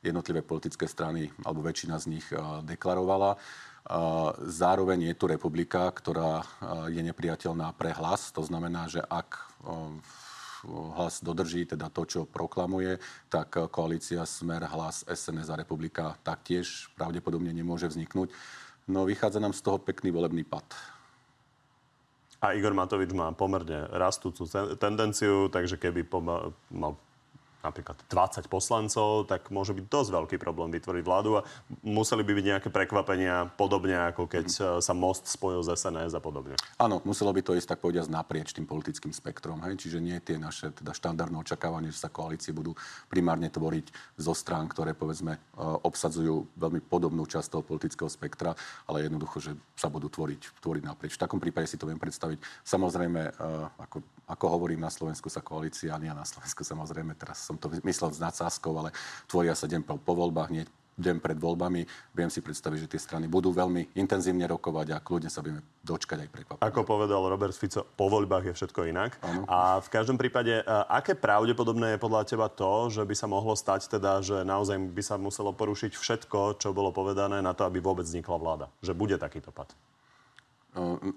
jednotlivé 0.00 0.46
politické 0.46 0.86
strany, 0.86 1.28
alebo 1.42 1.60
väčšina 1.60 1.98
z 1.98 2.06
nich 2.06 2.26
deklarovala. 2.64 3.36
Zároveň 4.46 5.10
je 5.10 5.18
tu 5.18 5.26
republika, 5.26 5.90
ktorá 5.90 6.46
je 6.86 7.02
nepriateľná 7.02 7.74
pre 7.74 7.90
hlas. 7.96 8.30
To 8.36 8.44
znamená, 8.46 8.86
že 8.86 9.02
ak 9.02 9.48
hlas 10.68 11.22
dodrží 11.22 11.66
teda 11.66 11.86
to, 11.90 12.02
čo 12.06 12.20
proklamuje, 12.26 12.98
tak 13.30 13.70
koalícia 13.70 14.26
Smer, 14.26 14.66
hlas, 14.66 15.06
SNS 15.06 15.50
a 15.50 15.58
republika 15.58 16.18
taktiež 16.26 16.90
pravdepodobne 16.98 17.54
nemôže 17.54 17.86
vzniknúť. 17.86 18.30
No 18.88 19.04
vychádza 19.04 19.40
nám 19.40 19.52
z 19.52 19.60
toho 19.60 19.78
pekný 19.78 20.10
volebný 20.10 20.44
pad. 20.44 20.64
A 22.38 22.54
Igor 22.54 22.74
Matovič 22.74 23.10
má 23.12 23.34
pomerne 23.34 23.90
rastúcu 23.90 24.46
tendenciu, 24.78 25.50
takže 25.50 25.76
keby 25.76 26.06
mal 26.70 26.94
napríklad 27.58 27.98
20 28.06 28.46
poslancov, 28.46 29.26
tak 29.26 29.50
môže 29.50 29.74
byť 29.74 29.84
dosť 29.90 30.10
veľký 30.14 30.36
problém 30.38 30.70
vytvoriť 30.70 31.02
vládu 31.02 31.42
a 31.42 31.44
museli 31.82 32.22
by 32.22 32.32
byť 32.38 32.46
nejaké 32.46 32.68
prekvapenia, 32.70 33.50
podobne 33.58 33.98
ako 34.14 34.30
keď 34.30 34.46
mm. 34.46 34.62
sa 34.78 34.92
Most 34.94 35.26
spojil 35.26 35.66
z 35.66 35.74
SNS 35.74 36.14
a 36.14 36.22
podobne. 36.22 36.54
Áno, 36.78 37.02
muselo 37.02 37.34
by 37.34 37.42
to 37.42 37.58
ísť 37.58 37.74
tak 37.74 37.82
povediať 37.82 38.06
naprieč 38.06 38.54
tým 38.54 38.62
politickým 38.62 39.10
spektrom. 39.10 39.58
Hej? 39.66 39.82
Čiže 39.82 39.98
nie 39.98 40.14
tie 40.22 40.38
naše 40.38 40.70
teda 40.70 40.94
štandardné 40.94 41.34
očakávanie, 41.42 41.90
že 41.90 41.98
sa 41.98 42.10
koalície 42.10 42.54
budú 42.54 42.78
primárne 43.10 43.50
tvoriť 43.50 43.90
zo 44.14 44.32
strán, 44.38 44.70
ktoré 44.70 44.94
povedzme 44.94 45.34
e, 45.34 45.40
obsadzujú 45.58 46.46
veľmi 46.54 46.78
podobnú 46.86 47.26
časť 47.26 47.58
toho 47.58 47.66
politického 47.66 48.06
spektra, 48.06 48.54
ale 48.86 49.10
jednoducho, 49.10 49.42
že 49.42 49.52
sa 49.74 49.90
budú 49.90 50.06
tvoriť, 50.06 50.62
tvoriť 50.62 50.82
naprieč. 50.86 51.18
V 51.18 51.22
takom 51.26 51.42
prípade 51.42 51.66
si 51.66 51.74
to 51.74 51.90
viem 51.90 51.98
predstaviť. 51.98 52.38
Samozrejme, 52.62 53.20
e, 53.26 53.30
ako, 53.82 53.98
ako 54.30 54.44
hovorím, 54.46 54.86
na 54.86 54.92
Slovensku 54.94 55.26
sa 55.26 55.42
koalícia, 55.42 55.98
nie 55.98 56.10
na 56.14 56.22
Slovensku 56.22 56.62
samozrejme 56.62 57.18
teraz 57.18 57.47
som 57.48 57.56
to 57.56 57.72
myslel 57.88 58.12
s 58.12 58.20
nadsázkou, 58.20 58.76
ale 58.76 58.92
tvoria 59.24 59.56
sa 59.56 59.64
deň 59.64 59.80
po, 59.88 59.96
po 59.96 60.12
voľbách, 60.12 60.52
nie 60.52 60.68
deň 60.98 61.22
pred 61.22 61.38
voľbami. 61.38 61.86
Viem 62.10 62.26
si 62.26 62.42
predstaviť, 62.42 62.78
že 62.82 62.90
tie 62.90 62.98
strany 62.98 63.30
budú 63.30 63.54
veľmi 63.54 63.94
intenzívne 63.94 64.50
rokovať 64.50 64.86
a 64.92 64.98
kľudne 64.98 65.30
sa 65.30 65.46
budeme 65.46 65.62
dočkať 65.86 66.26
aj 66.26 66.28
prekvapiť. 66.34 66.62
Ako 66.66 66.82
povedal 66.82 67.22
Robert 67.22 67.54
Fico, 67.54 67.86
po 67.86 68.10
voľbách 68.10 68.50
je 68.50 68.52
všetko 68.58 68.90
inak. 68.90 69.14
Ano. 69.22 69.46
A 69.46 69.78
v 69.78 69.88
každom 69.94 70.18
prípade, 70.18 70.58
aké 70.90 71.14
pravdepodobné 71.14 71.94
je 71.94 72.02
podľa 72.02 72.26
teba 72.26 72.50
to, 72.50 72.90
že 72.90 73.06
by 73.06 73.14
sa 73.14 73.30
mohlo 73.30 73.54
stať 73.54 73.86
teda, 73.86 74.26
že 74.26 74.42
naozaj 74.42 74.74
by 74.90 75.02
sa 75.06 75.14
muselo 75.14 75.54
porušiť 75.54 75.94
všetko, 75.94 76.58
čo 76.58 76.74
bolo 76.74 76.90
povedané 76.90 77.38
na 77.46 77.54
to, 77.54 77.62
aby 77.62 77.78
vôbec 77.78 78.02
vznikla 78.02 78.34
vláda? 78.34 78.66
Že 78.82 78.98
bude 78.98 79.16
takýto 79.22 79.54
pad? 79.54 79.70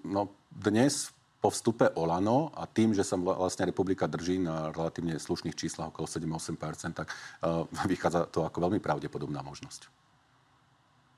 No, 0.05 0.29
dnes 0.53 1.09
po 1.41 1.49
vstupe 1.49 1.89
Olano 1.97 2.53
a 2.53 2.69
tým, 2.69 2.93
že 2.93 3.01
sa 3.01 3.17
vlastne 3.17 3.65
republika 3.65 4.05
drží 4.05 4.37
na 4.37 4.69
relatívne 4.69 5.17
slušných 5.17 5.57
číslach 5.57 5.89
okolo 5.89 6.05
7-8%, 6.05 6.93
tak 6.93 7.09
uh, 7.09 7.65
vychádza 7.89 8.29
to 8.29 8.45
ako 8.45 8.69
veľmi 8.69 8.77
pravdepodobná 8.77 9.41
možnosť. 9.41 9.89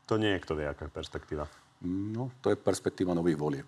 To 0.07 0.15
nie 0.15 0.31
je 0.35 0.43
kto 0.47 0.55
vie, 0.55 0.67
aká 0.67 0.87
perspektíva. 0.87 1.51
No, 1.83 2.31
to 2.39 2.55
je 2.55 2.57
perspektíva 2.59 3.11
nových 3.11 3.35
volieb. 3.35 3.67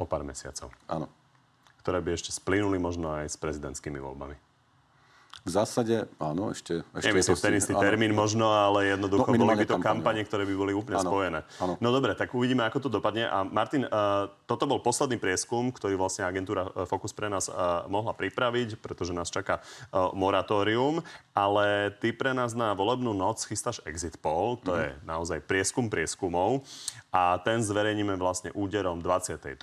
O 0.00 0.08
pár 0.08 0.24
mesiacov. 0.24 0.72
Áno. 0.88 1.12
Ktoré 1.84 2.00
by 2.00 2.16
ešte 2.16 2.32
splynuli 2.32 2.80
možno 2.80 3.12
aj 3.12 3.28
s 3.28 3.36
prezidentskými 3.36 4.00
voľbami. 4.00 4.36
V 5.44 5.52
zásade, 5.52 6.08
áno, 6.16 6.56
ešte... 6.56 6.80
ešte 6.96 7.12
Nemyslím 7.12 7.36
ten 7.36 7.54
istý 7.60 7.76
termín 7.76 8.16
možno, 8.16 8.48
ale 8.48 8.96
jednoducho 8.96 9.28
no, 9.28 9.44
boli 9.44 9.60
by 9.60 9.68
to 9.68 9.76
kampane, 9.76 10.24
ktoré 10.24 10.48
by 10.48 10.56
boli 10.56 10.72
úplne 10.72 11.04
áno, 11.04 11.10
spojené. 11.12 11.40
Áno. 11.60 11.76
No 11.84 11.88
dobre, 11.92 12.16
tak 12.16 12.32
uvidíme, 12.32 12.64
ako 12.64 12.88
to 12.88 12.88
dopadne. 12.88 13.28
A 13.28 13.44
Martin, 13.44 13.84
uh, 13.84 14.32
toto 14.48 14.64
bol 14.64 14.80
posledný 14.80 15.20
prieskum, 15.20 15.68
ktorý 15.68 16.00
vlastne 16.00 16.24
agentúra 16.24 16.72
e, 16.72 16.88
Focus 16.88 17.12
pre 17.12 17.28
nás 17.28 17.52
uh, 17.52 17.84
mohla 17.92 18.16
pripraviť, 18.16 18.80
pretože 18.80 19.12
nás 19.12 19.28
čaká 19.28 19.60
uh, 19.60 20.16
moratórium, 20.16 21.04
ale 21.36 21.92
ty 22.00 22.16
pre 22.16 22.32
nás 22.32 22.56
na 22.56 22.72
volebnú 22.72 23.12
noc 23.12 23.44
chystáš 23.44 23.84
exit 23.84 24.16
poll, 24.24 24.56
to 24.64 24.72
mm. 24.72 24.80
je 24.80 24.88
naozaj 25.04 25.44
prieskum 25.44 25.92
prieskumov 25.92 26.64
a 27.12 27.36
ten 27.44 27.60
zverejníme 27.60 28.16
vlastne 28.16 28.48
úderom 28.56 29.04
22. 29.04 29.60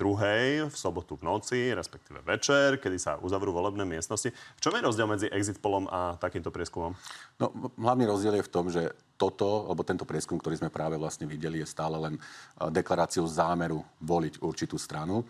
v 0.70 0.74
sobotu 0.78 1.18
v 1.18 1.26
noci, 1.26 1.60
respektíve 1.74 2.22
večer, 2.22 2.78
kedy 2.78 2.96
sa 3.02 3.18
uzavrú 3.18 3.50
volebné 3.50 3.82
miestnosti. 3.82 4.30
V 4.30 4.60
čom 4.62 4.72
je 4.78 4.86
rozdiel 4.86 5.10
medzi 5.10 5.26
exit 5.28 5.58
poll 5.58 5.71
polom 5.72 5.88
a 5.88 6.20
takýmto 6.20 6.52
prieskumom? 6.52 6.92
No, 7.40 7.72
hlavný 7.80 8.04
rozdiel 8.04 8.36
je 8.36 8.44
v 8.44 8.52
tom, 8.52 8.68
že 8.68 8.92
toto, 9.16 9.72
alebo 9.72 9.80
tento 9.80 10.04
prieskum, 10.04 10.36
ktorý 10.36 10.60
sme 10.60 10.68
práve 10.68 11.00
vlastne 11.00 11.24
videli, 11.24 11.64
je 11.64 11.72
stále 11.72 11.96
len 11.96 12.20
deklaráciou 12.60 13.24
zámeru 13.24 13.80
voliť 14.04 14.44
určitú 14.44 14.76
stranu. 14.76 15.24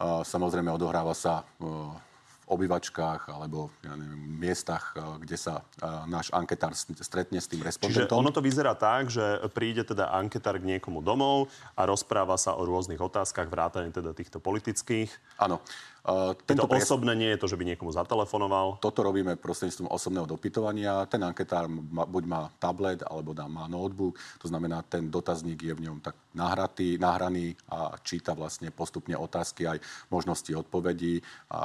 Samozrejme, 0.00 0.72
odohráva 0.72 1.12
sa 1.12 1.44
obyvačkách 2.52 3.32
alebo 3.32 3.72
ja 3.80 3.96
neviem, 3.96 4.20
miestach, 4.36 4.92
eh, 4.94 5.00
kde 5.24 5.36
sa 5.40 5.64
eh, 5.64 5.86
náš 6.10 6.28
anketár 6.34 6.76
stretne 6.76 7.40
s 7.40 7.48
tým 7.48 7.64
respondentom. 7.64 8.12
Čiže 8.12 8.20
ono 8.20 8.30
to 8.30 8.44
vyzerá 8.44 8.76
tak, 8.76 9.08
že 9.08 9.22
príde 9.56 9.86
teda 9.86 10.12
anketár 10.12 10.60
k 10.60 10.76
niekomu 10.76 11.00
domov 11.00 11.48
a 11.72 11.88
rozpráva 11.88 12.36
sa 12.36 12.58
o 12.58 12.62
rôznych 12.66 13.00
otázkach, 13.00 13.48
vrátane 13.48 13.88
teda 13.88 14.12
týchto 14.12 14.42
politických. 14.42 15.08
Áno. 15.40 15.64
Uh, 16.02 16.34
tento 16.42 16.66
to 16.66 16.74
osobné 16.74 17.14
nie 17.14 17.30
je 17.30 17.38
to, 17.38 17.46
že 17.46 17.54
by 17.54 17.62
niekomu 17.62 17.94
zatelefonoval? 17.94 18.82
Toto 18.82 19.06
robíme 19.06 19.38
prostredníctvom 19.38 19.86
osobného 19.86 20.26
dopytovania. 20.26 21.06
Ten 21.06 21.22
anketár 21.22 21.70
buď 21.70 22.24
má 22.26 22.50
tablet, 22.58 23.06
alebo 23.06 23.30
dá, 23.30 23.46
má 23.46 23.70
notebook. 23.70 24.18
To 24.42 24.50
znamená, 24.50 24.82
ten 24.82 25.06
dotazník 25.06 25.62
je 25.62 25.70
v 25.78 25.86
ňom 25.86 26.02
tak 26.02 26.18
nahratý, 26.34 26.98
nahraný 26.98 27.54
a 27.70 27.94
číta 28.02 28.34
vlastne 28.34 28.74
postupne 28.74 29.14
otázky 29.14 29.68
aj 29.68 29.78
možnosti 30.10 30.50
odpovedí 30.50 31.22
a, 31.52 31.54
a 31.54 31.60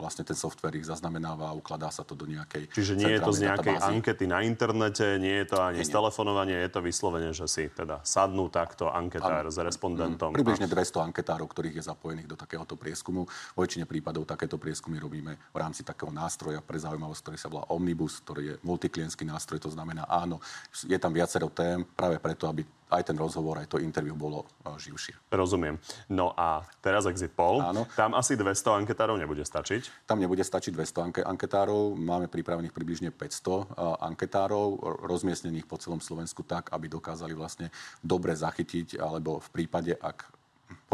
vlastne 0.00 0.24
ten 0.24 0.38
software 0.38 0.72
ich 0.80 0.88
zaznamenáva 0.88 1.50
a 1.50 1.56
ukladá 1.58 1.92
sa 1.92 2.08
to 2.08 2.16
do 2.16 2.24
nejakej 2.24 2.72
Čiže 2.72 2.94
nie 2.96 3.12
je 3.12 3.20
to 3.20 3.36
z 3.36 3.52
nejakej 3.52 3.74
databázy. 3.76 3.92
ankety 4.00 4.24
na 4.24 4.40
internete, 4.46 5.06
nie 5.20 5.44
je 5.44 5.46
to 5.52 5.56
ani 5.60 5.82
nie, 5.82 5.86
z 5.86 5.92
telefonovania, 5.92 6.56
je 6.62 6.70
to 6.72 6.80
vyslovene, 6.80 7.30
že 7.36 7.46
si 7.50 7.68
teda 7.68 8.00
sadnú 8.00 8.48
takto 8.48 8.88
anketár 8.88 9.44
ano. 9.44 9.52
s 9.52 9.58
respondentom. 9.60 10.32
Mm, 10.32 10.38
približne 10.40 10.66
200 10.70 11.06
anketárov, 11.12 11.46
ktorých 11.50 11.82
je 11.82 11.84
zapojených 11.84 12.28
do 12.30 12.36
takéhoto 12.38 12.78
prieskumu. 12.78 13.26
Vo 13.58 13.62
väčšine 13.74 13.90
prípadov 13.90 14.22
takéto 14.22 14.54
prieskumy 14.54 15.02
robíme 15.02 15.34
v 15.50 15.58
rámci 15.58 15.82
takého 15.82 16.14
nástroja 16.14 16.62
pre 16.62 16.78
zaujímavosť, 16.78 17.20
ktorý 17.26 17.38
sa 17.42 17.50
volá 17.50 17.66
Omnibus, 17.74 18.22
ktorý 18.22 18.42
je 18.46 18.54
multiklientský 18.62 19.26
nástroj, 19.26 19.66
to 19.66 19.74
znamená 19.74 20.06
áno, 20.06 20.38
je 20.86 20.94
tam 20.94 21.10
viacero 21.10 21.50
tém 21.50 21.82
práve 21.82 22.22
preto, 22.22 22.46
aby 22.46 22.62
aj 22.94 23.10
ten 23.10 23.18
rozhovor, 23.18 23.58
aj 23.58 23.66
to 23.66 23.82
interviu 23.82 24.14
bolo 24.14 24.46
živšie. 24.62 25.18
Rozumiem. 25.34 25.82
No 26.06 26.30
a 26.38 26.62
teraz 26.78 27.02
exit 27.10 27.34
poll. 27.34 27.58
Áno. 27.58 27.90
Tam 27.98 28.14
asi 28.14 28.38
200 28.38 28.86
anketárov 28.86 29.18
nebude 29.18 29.42
stačiť? 29.42 30.06
Tam 30.06 30.22
nebude 30.22 30.46
stačiť 30.46 30.70
200 30.70 31.26
anketárov. 31.26 31.98
Máme 31.98 32.30
pripravených 32.30 32.70
približne 32.70 33.10
500 33.10 33.74
anketárov, 33.98 35.02
rozmiestnených 35.10 35.66
po 35.66 35.82
celom 35.82 35.98
Slovensku 35.98 36.46
tak, 36.46 36.70
aby 36.70 36.86
dokázali 36.86 37.34
vlastne 37.34 37.74
dobre 37.98 38.38
zachytiť, 38.38 39.02
alebo 39.02 39.42
v 39.42 39.48
prípade, 39.50 39.98
ak 39.98 40.30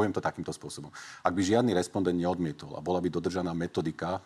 Poviem 0.00 0.16
to 0.16 0.24
takýmto 0.24 0.48
spôsobom. 0.48 0.88
Ak 1.20 1.36
by 1.36 1.44
žiadny 1.44 1.76
respondent 1.76 2.16
neodmietol 2.16 2.72
a 2.72 2.80
bola 2.80 3.04
by 3.04 3.12
dodržaná 3.12 3.52
metodika 3.52 4.16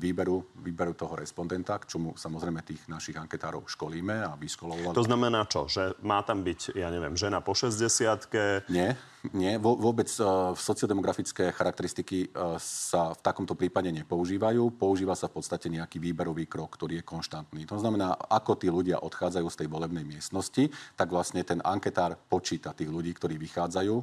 výberu, 0.00 0.48
výberu 0.64 0.96
toho 0.96 1.12
respondenta, 1.12 1.76
k 1.76 1.92
čomu 1.92 2.16
samozrejme 2.16 2.64
tých 2.64 2.88
našich 2.88 3.20
anketárov 3.20 3.68
školíme 3.68 4.24
a 4.24 4.32
vyškolovali. 4.40 4.96
To 4.96 5.04
znamená 5.04 5.44
čo? 5.44 5.68
Že 5.68 6.00
má 6.00 6.24
tam 6.24 6.40
byť, 6.40 6.72
ja 6.72 6.88
neviem, 6.88 7.12
žena 7.20 7.44
po 7.44 7.52
60 7.52 8.72
Nie, 8.72 8.96
nie. 9.36 9.60
Vôbec 9.60 10.08
uh, 10.16 10.56
sociodemografické 10.56 11.52
charakteristiky 11.52 12.32
uh, 12.32 12.56
sa 12.56 13.12
v 13.12 13.20
takomto 13.20 13.52
prípade 13.52 13.92
nepoužívajú. 13.92 14.72
Používa 14.80 15.12
sa 15.12 15.28
v 15.28 15.36
podstate 15.36 15.68
nejaký 15.68 16.00
výberový 16.00 16.48
krok, 16.48 16.80
ktorý 16.80 17.04
je 17.04 17.04
konštantný. 17.04 17.68
To 17.68 17.76
znamená, 17.76 18.16
ako 18.16 18.56
tí 18.56 18.72
ľudia 18.72 19.04
odchádzajú 19.04 19.46
z 19.52 19.58
tej 19.60 19.68
volebnej 19.68 20.08
miestnosti, 20.08 20.72
tak 20.96 21.12
vlastne 21.12 21.44
ten 21.44 21.60
anketár 21.60 22.16
počíta 22.16 22.72
tých 22.72 22.88
ľudí, 22.88 23.12
ktorí 23.12 23.36
vychádzajú 23.36 23.94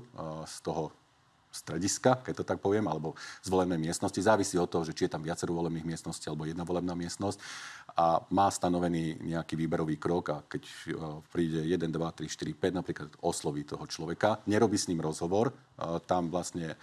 z 0.45 0.57
toho 0.61 0.93
strediska, 1.57 2.21
keď 2.21 2.33
to 2.41 2.45
tak 2.45 2.61
poviem, 2.61 2.85
alebo 2.85 3.17
z 3.41 3.49
volebnej 3.49 3.81
miestnosti. 3.81 4.21
Závisí 4.21 4.55
od 4.61 4.69
toho, 4.69 4.85
že 4.85 4.93
či 4.93 5.09
je 5.09 5.17
tam 5.17 5.25
viacero 5.25 5.57
volebných 5.57 5.89
miestností 5.89 6.29
alebo 6.29 6.45
jedna 6.45 6.61
volebná 6.61 6.93
miestnosť 6.93 7.41
a 7.97 8.21
má 8.29 8.45
stanovený 8.53 9.17
nejaký 9.25 9.57
výberový 9.57 9.97
krok 9.97 10.25
a 10.29 10.37
keď 10.45 10.63
e, 10.63 10.69
príde 11.33 11.65
1, 11.65 11.89
2, 11.89 11.97
3, 11.97 12.29
4, 12.29 12.53
5 12.53 12.79
napríklad 12.85 13.09
osloví 13.25 13.65
toho 13.65 13.81
človeka, 13.89 14.37
nerobí 14.45 14.77
s 14.77 14.85
ním 14.85 15.01
rozhovor, 15.01 15.49
e, 15.49 15.53
tam 16.05 16.29
vlastne 16.29 16.73
e, 16.73 16.75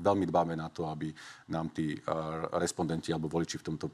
veľmi 0.00 0.24
dbáme 0.24 0.56
na 0.56 0.72
to, 0.72 0.88
aby 0.88 1.12
nám 1.52 1.68
tí 1.76 1.98
respondenti 2.56 3.12
alebo 3.12 3.28
voliči 3.28 3.60
v 3.60 3.66
tomto 3.68 3.92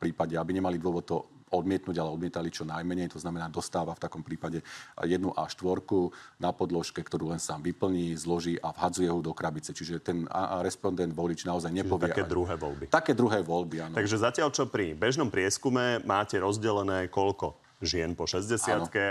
prípade, 0.00 0.34
aby 0.34 0.56
nemali 0.56 0.80
dôvod 0.80 1.04
to 1.04 1.16
odmietnúť, 1.54 1.96
ale 2.02 2.10
odmietali 2.10 2.50
čo 2.50 2.66
najmenej. 2.66 3.14
To 3.14 3.22
znamená, 3.22 3.46
dostáva 3.48 3.94
v 3.94 4.02
takom 4.02 4.20
prípade 4.26 4.60
jednu 5.02 5.32
a 5.32 5.46
štvorku 5.46 6.10
na 6.42 6.50
podložke, 6.50 7.00
ktorú 7.00 7.30
len 7.30 7.38
sám 7.38 7.62
vyplní, 7.62 8.12
zloží 8.18 8.58
a 8.58 8.74
vhadzuje 8.74 9.08
ho 9.08 9.22
do 9.22 9.32
krabice. 9.32 9.72
Čiže 9.72 10.02
ten 10.04 10.28
respondent 10.60 11.14
volič 11.14 11.46
naozaj 11.48 11.72
nepovie. 11.72 12.10
Čiže 12.10 12.20
také 12.20 12.28
druhé 12.28 12.54
voľby. 12.58 12.84
Také 12.92 13.12
druhé 13.16 13.40
voľby, 13.40 13.76
áno. 13.88 13.94
Takže 13.96 14.20
zatiaľ, 14.20 14.52
čo 14.52 14.68
pri 14.68 14.92
bežnom 14.92 15.32
prieskume 15.32 16.04
máte 16.04 16.36
rozdelené 16.36 17.08
koľko? 17.08 17.63
Žien 17.84 18.16
po 18.16 18.26
60 18.26 18.60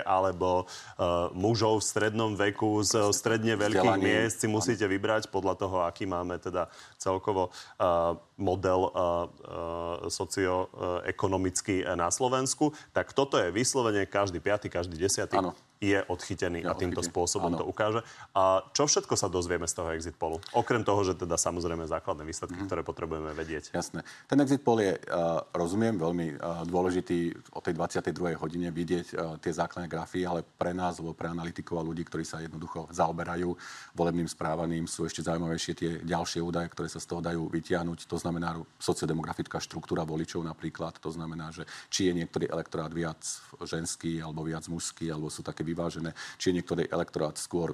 alebo 0.03 0.65
uh, 0.65 1.29
mužov 1.31 1.79
v 1.79 1.85
strednom 1.85 2.31
veku 2.33 2.81
z 2.83 3.13
stredne 3.13 3.55
veľkých 3.55 3.97
miest 4.01 4.43
si 4.43 4.47
musíte 4.49 4.85
ano. 4.85 4.93
vybrať 4.97 5.29
podľa 5.29 5.53
toho, 5.55 5.77
aký 5.85 6.09
máme 6.09 6.41
teda 6.41 6.67
celkovo 6.97 7.49
uh, 7.49 8.17
model 8.37 8.89
uh, 8.89 8.91
uh, 8.91 10.09
socioekonomický 10.09 11.85
na 11.93 12.09
Slovensku. 12.09 12.73
Tak 12.91 13.13
toto 13.13 13.37
je 13.37 13.53
vyslovene 13.53 14.09
každý 14.09 14.41
piaty, 14.41 14.67
každý 14.67 14.97
desiatý. 14.97 15.39
Ano 15.39 15.53
je 15.81 15.99
odchytený 16.05 16.63
je 16.63 16.69
a 16.69 16.73
týmto 16.73 17.01
odchytený. 17.01 17.11
spôsobom 17.11 17.51
ano. 17.53 17.59
to 17.61 17.65
ukáže. 17.67 18.01
A 18.33 18.63
čo 18.71 18.87
všetko 18.87 19.13
sa 19.19 19.27
dozvieme 19.27 19.67
z 19.67 19.73
toho 19.75 19.89
exit 19.91 20.15
polu? 20.15 20.39
Okrem 20.55 20.81
toho, 20.85 21.01
že 21.03 21.13
teda 21.17 21.35
samozrejme 21.35 21.83
základné 21.87 22.23
výsledky, 22.23 22.63
mm. 22.63 22.67
ktoré 22.71 22.81
potrebujeme 22.87 23.35
vedieť. 23.35 23.75
Jasné. 23.75 24.05
Ten 24.29 24.39
exit 24.39 24.63
poll 24.63 24.79
je, 24.79 24.95
uh, 24.95 25.43
rozumiem, 25.51 25.99
veľmi 25.99 26.39
uh, 26.39 26.63
dôležitý 26.63 27.35
o 27.51 27.59
tej 27.59 27.75
22. 27.75 28.39
hodine 28.39 28.71
vidieť 28.71 29.07
uh, 29.13 29.35
tie 29.43 29.51
základné 29.51 29.91
grafy, 29.91 30.23
ale 30.23 30.41
pre 30.43 30.71
nás, 30.71 31.03
alebo 31.03 31.11
pre 31.11 31.27
analytikov 31.27 31.81
a 31.81 31.83
ľudí, 31.83 32.07
ktorí 32.07 32.23
sa 32.23 32.39
jednoducho 32.39 32.87
zaoberajú 32.93 33.51
volebným 33.91 34.29
správaním, 34.29 34.87
sú 34.87 35.03
ešte 35.03 35.25
zaujímavejšie 35.25 35.73
tie 35.75 35.91
ďalšie 36.01 36.39
údaje, 36.39 36.71
ktoré 36.71 36.87
sa 36.87 37.03
z 37.03 37.07
toho 37.11 37.19
dajú 37.19 37.51
vytiahnuť. 37.51 38.07
To 38.07 38.17
znamená 38.17 38.55
sociodemografická 38.79 39.59
štruktúra 39.59 40.07
voličov 40.07 40.43
napríklad. 40.43 40.95
To 41.03 41.11
znamená, 41.11 41.51
že 41.51 41.67
či 41.91 42.07
je 42.07 42.23
niektorý 42.23 42.47
elektorát 42.47 42.91
viac 42.91 43.19
ženský 43.59 44.23
alebo 44.23 44.47
viac 44.47 44.65
mužský, 44.71 45.11
alebo 45.11 45.27
sú 45.27 45.41
také 45.43 45.65
vyvážené, 45.73 46.13
či 46.37 46.53
je 46.53 46.61
niektorý 46.61 46.87
elektorát 46.87 47.35
skôr 47.35 47.73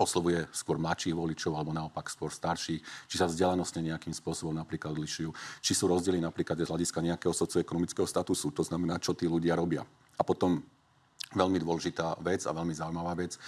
oslovuje 0.00 0.48
skôr 0.54 0.80
mladších 0.80 1.12
voličov 1.12 1.52
alebo 1.52 1.76
naopak 1.76 2.08
skôr 2.08 2.32
starších, 2.32 2.80
či 2.80 3.16
sa 3.20 3.28
vzdialenostne 3.28 3.84
nejakým 3.84 4.16
spôsobom 4.16 4.56
napríklad 4.56 4.96
lišujú, 4.96 5.28
či 5.60 5.72
sú 5.76 5.84
rozdiely 5.92 6.16
napríklad 6.24 6.56
z 6.56 6.70
hľadiska 6.72 7.04
nejakého 7.04 7.36
socioekonomického 7.36 8.08
statusu, 8.08 8.48
to 8.54 8.64
znamená, 8.64 8.96
čo 8.96 9.12
tí 9.12 9.28
ľudia 9.28 9.52
robia. 9.58 9.84
A 10.16 10.22
potom 10.24 10.64
veľmi 11.30 11.62
dôležitá 11.62 12.18
vec 12.26 12.42
a 12.46 12.50
veľmi 12.50 12.74
zaujímavá 12.74 13.14
vec. 13.14 13.38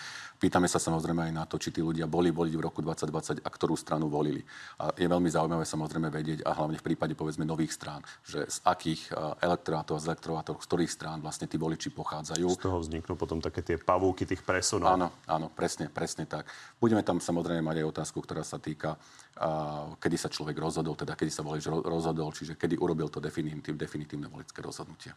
Pýtame 0.43 0.67
sa 0.67 0.83
samozrejme 0.83 1.31
aj 1.31 1.33
na 1.35 1.45
to, 1.47 1.55
či 1.55 1.71
tí 1.71 1.79
ľudia 1.79 2.11
boli 2.11 2.35
voliť 2.35 2.55
v 2.59 2.63
roku 2.67 2.83
2020 2.83 3.47
a 3.47 3.49
ktorú 3.51 3.79
stranu 3.79 4.11
volili. 4.11 4.43
A 4.83 4.91
je 4.95 5.07
veľmi 5.07 5.31
zaujímavé 5.31 5.63
samozrejme 5.63 6.11
vedieť, 6.11 6.43
a 6.43 6.51
hlavne 6.51 6.83
v 6.83 6.87
prípade 6.91 7.15
povedzme 7.15 7.47
nových 7.47 7.75
strán, 7.79 8.03
že 8.27 8.51
z 8.51 8.59
akých 8.67 9.15
elektorátov 9.39 9.99
a 9.99 10.03
z 10.03 10.11
elektorátov, 10.11 10.59
z 10.59 10.67
ktorých 10.67 10.91
strán 10.91 11.19
vlastne 11.23 11.47
tí 11.47 11.55
voliči 11.55 11.95
pochádzajú. 11.95 12.59
Z 12.59 12.67
toho 12.67 12.83
vzniknú 12.83 13.15
potom 13.15 13.39
také 13.39 13.63
tie 13.63 13.79
pavúky 13.79 14.27
tých 14.27 14.43
presunov. 14.43 14.99
Áno, 14.99 15.15
áno, 15.31 15.47
presne, 15.47 15.87
presne 15.87 16.27
tak. 16.27 16.51
Budeme 16.83 17.07
tam 17.07 17.23
samozrejme 17.23 17.63
mať 17.63 17.77
aj 17.83 17.87
otázku, 17.87 18.19
ktorá 18.19 18.43
sa 18.43 18.59
týka, 18.59 18.99
uh, 18.99 19.95
kedy 20.03 20.17
sa 20.19 20.27
človek 20.27 20.59
rozhodol, 20.59 20.99
teda 20.99 21.15
kedy 21.15 21.31
sa 21.31 21.47
volič 21.47 21.71
rozhodol, 21.71 22.35
čiže 22.35 22.59
kedy 22.59 22.83
urobil 22.83 23.07
to 23.15 23.23
definitívne, 23.23 23.79
definitívne 23.79 24.27
voličské 24.27 24.59
rozhodnutie. 24.59 25.15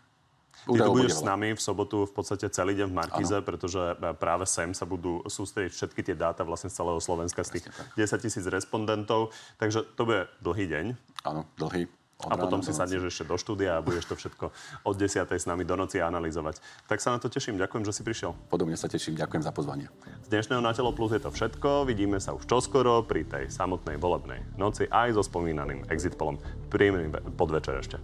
Ty 0.65 0.79
tu 0.81 0.91
budeš 0.95 1.19
s 1.19 1.23
nami 1.27 1.53
v 1.53 1.61
sobotu 1.61 2.07
v 2.07 2.13
podstate 2.15 2.47
celý 2.49 2.73
deň 2.79 2.87
v 2.89 2.95
Markize, 2.95 3.37
ano. 3.37 3.45
pretože 3.45 3.81
práve 4.17 4.47
sem 4.49 4.73
sa 4.73 4.87
budú 4.87 5.21
sústrediť 5.27 5.71
všetky 5.75 6.01
tie 6.01 6.15
dáta 6.17 6.41
vlastne 6.41 6.71
z 6.71 6.81
celého 6.81 6.97
Slovenska, 6.97 7.45
z 7.45 7.59
tých 7.59 7.65
10 7.99 8.25
tisíc 8.25 8.45
respondentov. 8.49 9.35
Takže 9.61 9.85
to 9.93 10.01
bude 10.09 10.25
dlhý 10.41 10.65
deň. 10.65 10.85
Áno, 11.27 11.45
dlhý. 11.59 11.85
Od 12.15 12.31
a 12.31 12.39
potom 12.39 12.63
si 12.63 12.71
sadneš 12.71 13.11
ešte 13.11 13.27
do 13.27 13.35
štúdia 13.35 13.75
a 13.75 13.83
budeš 13.83 14.07
to 14.07 14.15
všetko 14.15 14.47
od 14.87 14.95
10. 14.95 15.27
s 15.27 15.45
nami 15.45 15.67
do 15.67 15.75
noci 15.75 15.99
analyzovať. 15.99 16.63
Tak 16.87 17.03
sa 17.03 17.11
na 17.11 17.19
to 17.19 17.27
teším. 17.27 17.59
Ďakujem, 17.59 17.83
že 17.83 17.91
si 17.91 18.01
prišiel. 18.07 18.31
Podobne 18.47 18.79
sa 18.79 18.87
teším. 18.87 19.19
Ďakujem 19.19 19.43
za 19.43 19.51
pozvanie. 19.51 19.91
Z 20.23 20.31
dnešného 20.31 20.63
Na 20.63 20.71
telo 20.71 20.95
plus 20.95 21.11
je 21.11 21.19
to 21.19 21.27
všetko. 21.27 21.83
Vidíme 21.83 22.23
sa 22.23 22.31
už 22.31 22.47
čoskoro 22.47 23.03
pri 23.03 23.27
tej 23.27 23.51
samotnej 23.51 23.99
volebnej 23.99 24.47
noci 24.55 24.87
aj 24.87 25.19
so 25.19 25.27
spomínaným 25.27 25.91
exit 25.91 26.15
polom. 26.15 26.39
Príjemný 26.71 27.11
podvečer 27.35 27.83
ešte. 27.83 27.99